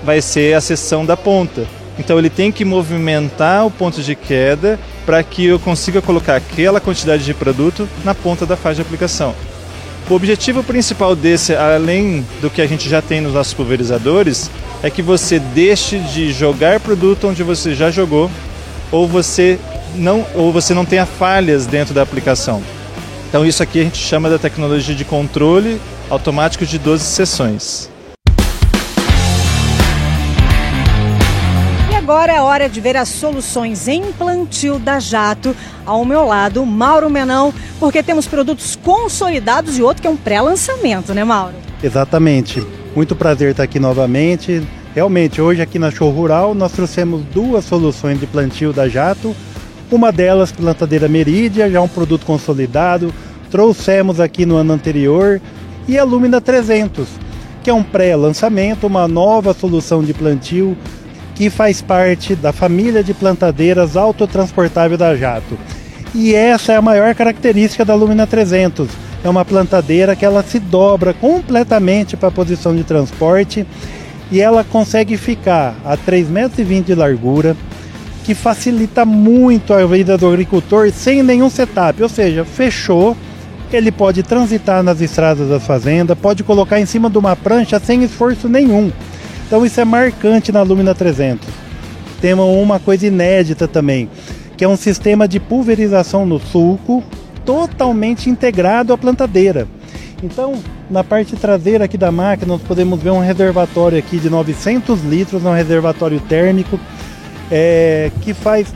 vai 0.03 0.19
ser 0.21 0.55
a 0.55 0.61
sessão 0.61 1.05
da 1.05 1.15
ponta. 1.15 1.65
Então 1.99 2.17
ele 2.17 2.29
tem 2.29 2.51
que 2.51 2.65
movimentar 2.65 3.65
o 3.65 3.71
ponto 3.71 4.01
de 4.01 4.15
queda 4.15 4.79
para 5.05 5.21
que 5.21 5.45
eu 5.45 5.59
consiga 5.59 6.01
colocar 6.01 6.35
aquela 6.35 6.81
quantidade 6.81 7.23
de 7.23 7.33
produto 7.33 7.87
na 8.03 8.15
ponta 8.15 8.45
da 8.45 8.57
faixa 8.57 8.75
de 8.77 8.81
aplicação. 8.81 9.35
O 10.09 10.15
objetivo 10.15 10.63
principal 10.63 11.15
desse, 11.15 11.55
além 11.55 12.25
do 12.41 12.49
que 12.49 12.61
a 12.61 12.67
gente 12.67 12.89
já 12.89 13.01
tem 13.01 13.21
nos 13.21 13.33
nossos 13.33 13.53
pulverizadores, 13.53 14.49
é 14.81 14.89
que 14.89 15.01
você 15.01 15.39
deixe 15.39 15.99
de 15.99 16.33
jogar 16.33 16.79
produto 16.79 17.27
onde 17.27 17.43
você 17.43 17.75
já 17.75 17.91
jogou 17.91 18.29
ou 18.91 19.07
você 19.07 19.59
não, 19.95 20.25
ou 20.35 20.51
você 20.51 20.73
não 20.73 20.85
tenha 20.85 21.05
falhas 21.05 21.65
dentro 21.65 21.93
da 21.93 22.01
aplicação. 22.01 22.61
Então 23.27 23.45
isso 23.45 23.63
aqui 23.63 23.79
a 23.79 23.83
gente 23.83 23.97
chama 23.97 24.29
da 24.29 24.37
tecnologia 24.37 24.93
de 24.93 25.05
controle 25.05 25.79
automático 26.09 26.65
de 26.65 26.77
12 26.77 27.05
sessões. 27.05 27.89
E 31.89 31.95
agora 31.95 32.33
é 32.33 32.41
hora 32.41 32.67
de 32.67 32.81
ver 32.81 32.97
as 32.97 33.07
soluções 33.07 33.87
em 33.87 34.11
plantio 34.11 34.77
da 34.77 34.99
Jato. 34.99 35.55
Ao 35.85 36.03
meu 36.03 36.25
lado, 36.25 36.65
Mauro 36.65 37.09
Menão, 37.09 37.53
porque 37.79 38.03
temos 38.03 38.27
produtos 38.27 38.75
consolidados 38.75 39.77
e 39.77 39.81
outro 39.81 40.01
que 40.01 40.07
é 40.07 40.11
um 40.11 40.17
pré-lançamento, 40.17 41.13
né, 41.13 41.23
Mauro? 41.23 41.55
Exatamente. 41.81 42.61
Muito 42.93 43.15
prazer 43.15 43.51
estar 43.51 43.63
aqui 43.63 43.79
novamente. 43.79 44.61
Realmente, 44.93 45.41
hoje 45.41 45.61
aqui 45.61 45.79
na 45.79 45.89
Show 45.89 46.11
Rural, 46.11 46.53
nós 46.53 46.73
trouxemos 46.73 47.23
duas 47.33 47.63
soluções 47.63 48.19
de 48.19 48.27
plantio 48.27 48.73
da 48.73 48.89
Jato. 48.89 49.33
Uma 49.91 50.09
delas, 50.09 50.53
plantadeira 50.53 51.09
Meridia, 51.09 51.69
já 51.69 51.81
um 51.81 51.87
produto 51.87 52.25
consolidado. 52.25 53.13
Trouxemos 53.51 54.21
aqui 54.21 54.45
no 54.45 54.55
ano 54.55 54.71
anterior. 54.71 55.41
E 55.85 55.97
a 55.97 56.05
Lumina 56.05 56.39
300, 56.39 57.09
que 57.61 57.69
é 57.69 57.73
um 57.73 57.83
pré-lançamento, 57.83 58.87
uma 58.87 59.05
nova 59.05 59.53
solução 59.53 60.01
de 60.01 60.13
plantio 60.13 60.77
que 61.35 61.49
faz 61.49 61.81
parte 61.81 62.35
da 62.35 62.53
família 62.53 63.03
de 63.03 63.13
plantadeiras 63.13 63.97
autotransportável 63.97 64.97
da 64.97 65.13
Jato. 65.13 65.57
E 66.15 66.33
essa 66.33 66.71
é 66.71 66.77
a 66.77 66.81
maior 66.81 67.13
característica 67.13 67.83
da 67.83 67.93
Lumina 67.93 68.25
300. 68.25 68.87
É 69.23 69.29
uma 69.29 69.43
plantadeira 69.43 70.15
que 70.15 70.23
ela 70.23 70.41
se 70.41 70.59
dobra 70.59 71.13
completamente 71.13 72.15
para 72.15 72.29
a 72.29 72.31
posição 72.31 72.73
de 72.73 72.85
transporte 72.85 73.65
e 74.31 74.39
ela 74.39 74.63
consegue 74.63 75.17
ficar 75.17 75.75
a 75.83 75.97
3,20 75.97 76.29
metros 76.29 76.85
de 76.85 76.95
largura, 76.95 77.57
que 78.31 78.35
facilita 78.35 79.03
muito 79.03 79.73
a 79.73 79.85
vida 79.85 80.17
do 80.17 80.25
agricultor 80.25 80.89
sem 80.89 81.21
nenhum 81.21 81.49
setup, 81.49 82.01
ou 82.01 82.07
seja, 82.07 82.45
fechou, 82.45 83.17
ele 83.73 83.91
pode 83.91 84.23
transitar 84.23 84.81
nas 84.81 85.01
estradas 85.01 85.49
da 85.49 85.59
fazenda, 85.59 86.15
pode 86.15 86.41
colocar 86.41 86.79
em 86.79 86.85
cima 86.85 87.09
de 87.09 87.17
uma 87.17 87.35
prancha 87.35 87.77
sem 87.77 88.03
esforço 88.03 88.47
nenhum. 88.47 88.89
Então 89.45 89.65
isso 89.65 89.81
é 89.81 89.83
marcante 89.83 90.49
na 90.49 90.61
Lumina 90.61 90.95
300. 90.95 91.45
Temos 92.21 92.45
uma 92.45 92.79
coisa 92.79 93.05
inédita 93.05 93.67
também, 93.67 94.09
que 94.55 94.63
é 94.63 94.67
um 94.67 94.77
sistema 94.77 95.27
de 95.27 95.37
pulverização 95.37 96.25
no 96.25 96.39
sulco 96.39 97.03
totalmente 97.45 98.29
integrado 98.29 98.93
à 98.93 98.97
plantadeira. 98.97 99.67
Então, 100.23 100.53
na 100.89 101.03
parte 101.03 101.35
traseira 101.35 101.83
aqui 101.83 101.97
da 101.97 102.13
máquina, 102.13 102.53
nós 102.53 102.61
podemos 102.61 102.97
ver 103.01 103.09
um 103.09 103.19
reservatório 103.19 103.97
aqui 103.97 104.19
de 104.19 104.29
900 104.29 105.03
litros, 105.03 105.43
um 105.43 105.51
reservatório 105.51 106.21
térmico, 106.21 106.79
é, 107.51 108.11
que 108.21 108.33
faz 108.33 108.73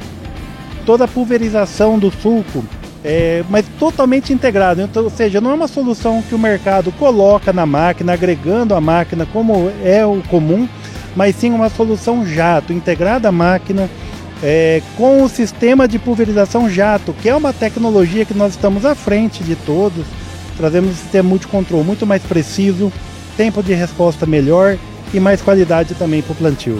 toda 0.86 1.06
a 1.06 1.08
pulverização 1.08 1.98
do 1.98 2.12
sulco, 2.12 2.64
é, 3.04 3.44
mas 3.50 3.66
totalmente 3.80 4.34
integrado. 4.34 4.82
Então, 4.82 5.04
ou 5.04 5.10
seja, 5.10 5.40
não 5.40 5.52
é 5.52 5.54
uma 5.54 5.68
solução 5.68 6.22
que 6.22 6.36
o 6.36 6.40
mercado 6.40 6.92
coloca 6.94 7.54
na 7.54 7.66
máquina, 7.66 8.14
agregando 8.14 8.76
a 8.76 8.82
máquina 8.82 9.26
como 9.26 9.72
é 9.84 10.06
o 10.06 10.22
comum, 10.30 10.68
mas 11.16 11.36
sim 11.36 11.52
uma 11.52 11.70
solução 11.70 12.26
jato, 12.26 12.74
integrada 12.74 13.30
à 13.30 13.32
máquina, 13.32 13.90
é, 14.44 14.82
com 14.98 15.24
o 15.24 15.30
sistema 15.30 15.88
de 15.88 15.98
pulverização 15.98 16.70
jato, 16.70 17.14
que 17.14 17.30
é 17.30 17.36
uma 17.36 17.54
tecnologia 17.54 18.26
que 18.26 18.34
nós 18.34 18.52
estamos 18.52 18.86
à 18.86 18.94
frente 18.94 19.44
de 19.44 19.56
todos 19.56 20.06
Trazemos 20.58 20.92
um 20.92 20.96
sistema 20.96 21.30
multicontrol 21.30 21.84
muito 21.84 22.06
mais 22.06 22.24
preciso, 22.24 22.92
tempo 23.36 23.62
de 23.62 23.74
resposta 23.74 24.26
melhor 24.26 24.78
e 25.14 25.20
mais 25.20 25.42
qualidade 25.42 25.96
também 25.96 26.22
para 26.22 26.32
o 26.32 26.36
plantio. 26.36 26.80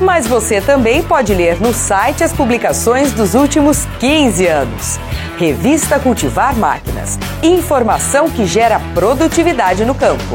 Mas 0.00 0.26
você 0.26 0.60
também 0.60 1.02
pode 1.02 1.34
ler 1.34 1.60
no 1.60 1.74
site 1.74 2.24
as 2.24 2.32
publicações 2.32 3.12
dos 3.12 3.34
últimos 3.34 3.86
15 3.98 4.46
anos. 4.46 4.98
Revista 5.36 5.98
Cultivar 5.98 6.56
Máquinas. 6.56 7.18
Informação 7.42 8.30
que 8.30 8.46
gera 8.46 8.80
produtividade 8.94 9.84
no 9.84 9.94
campo. 9.94 10.34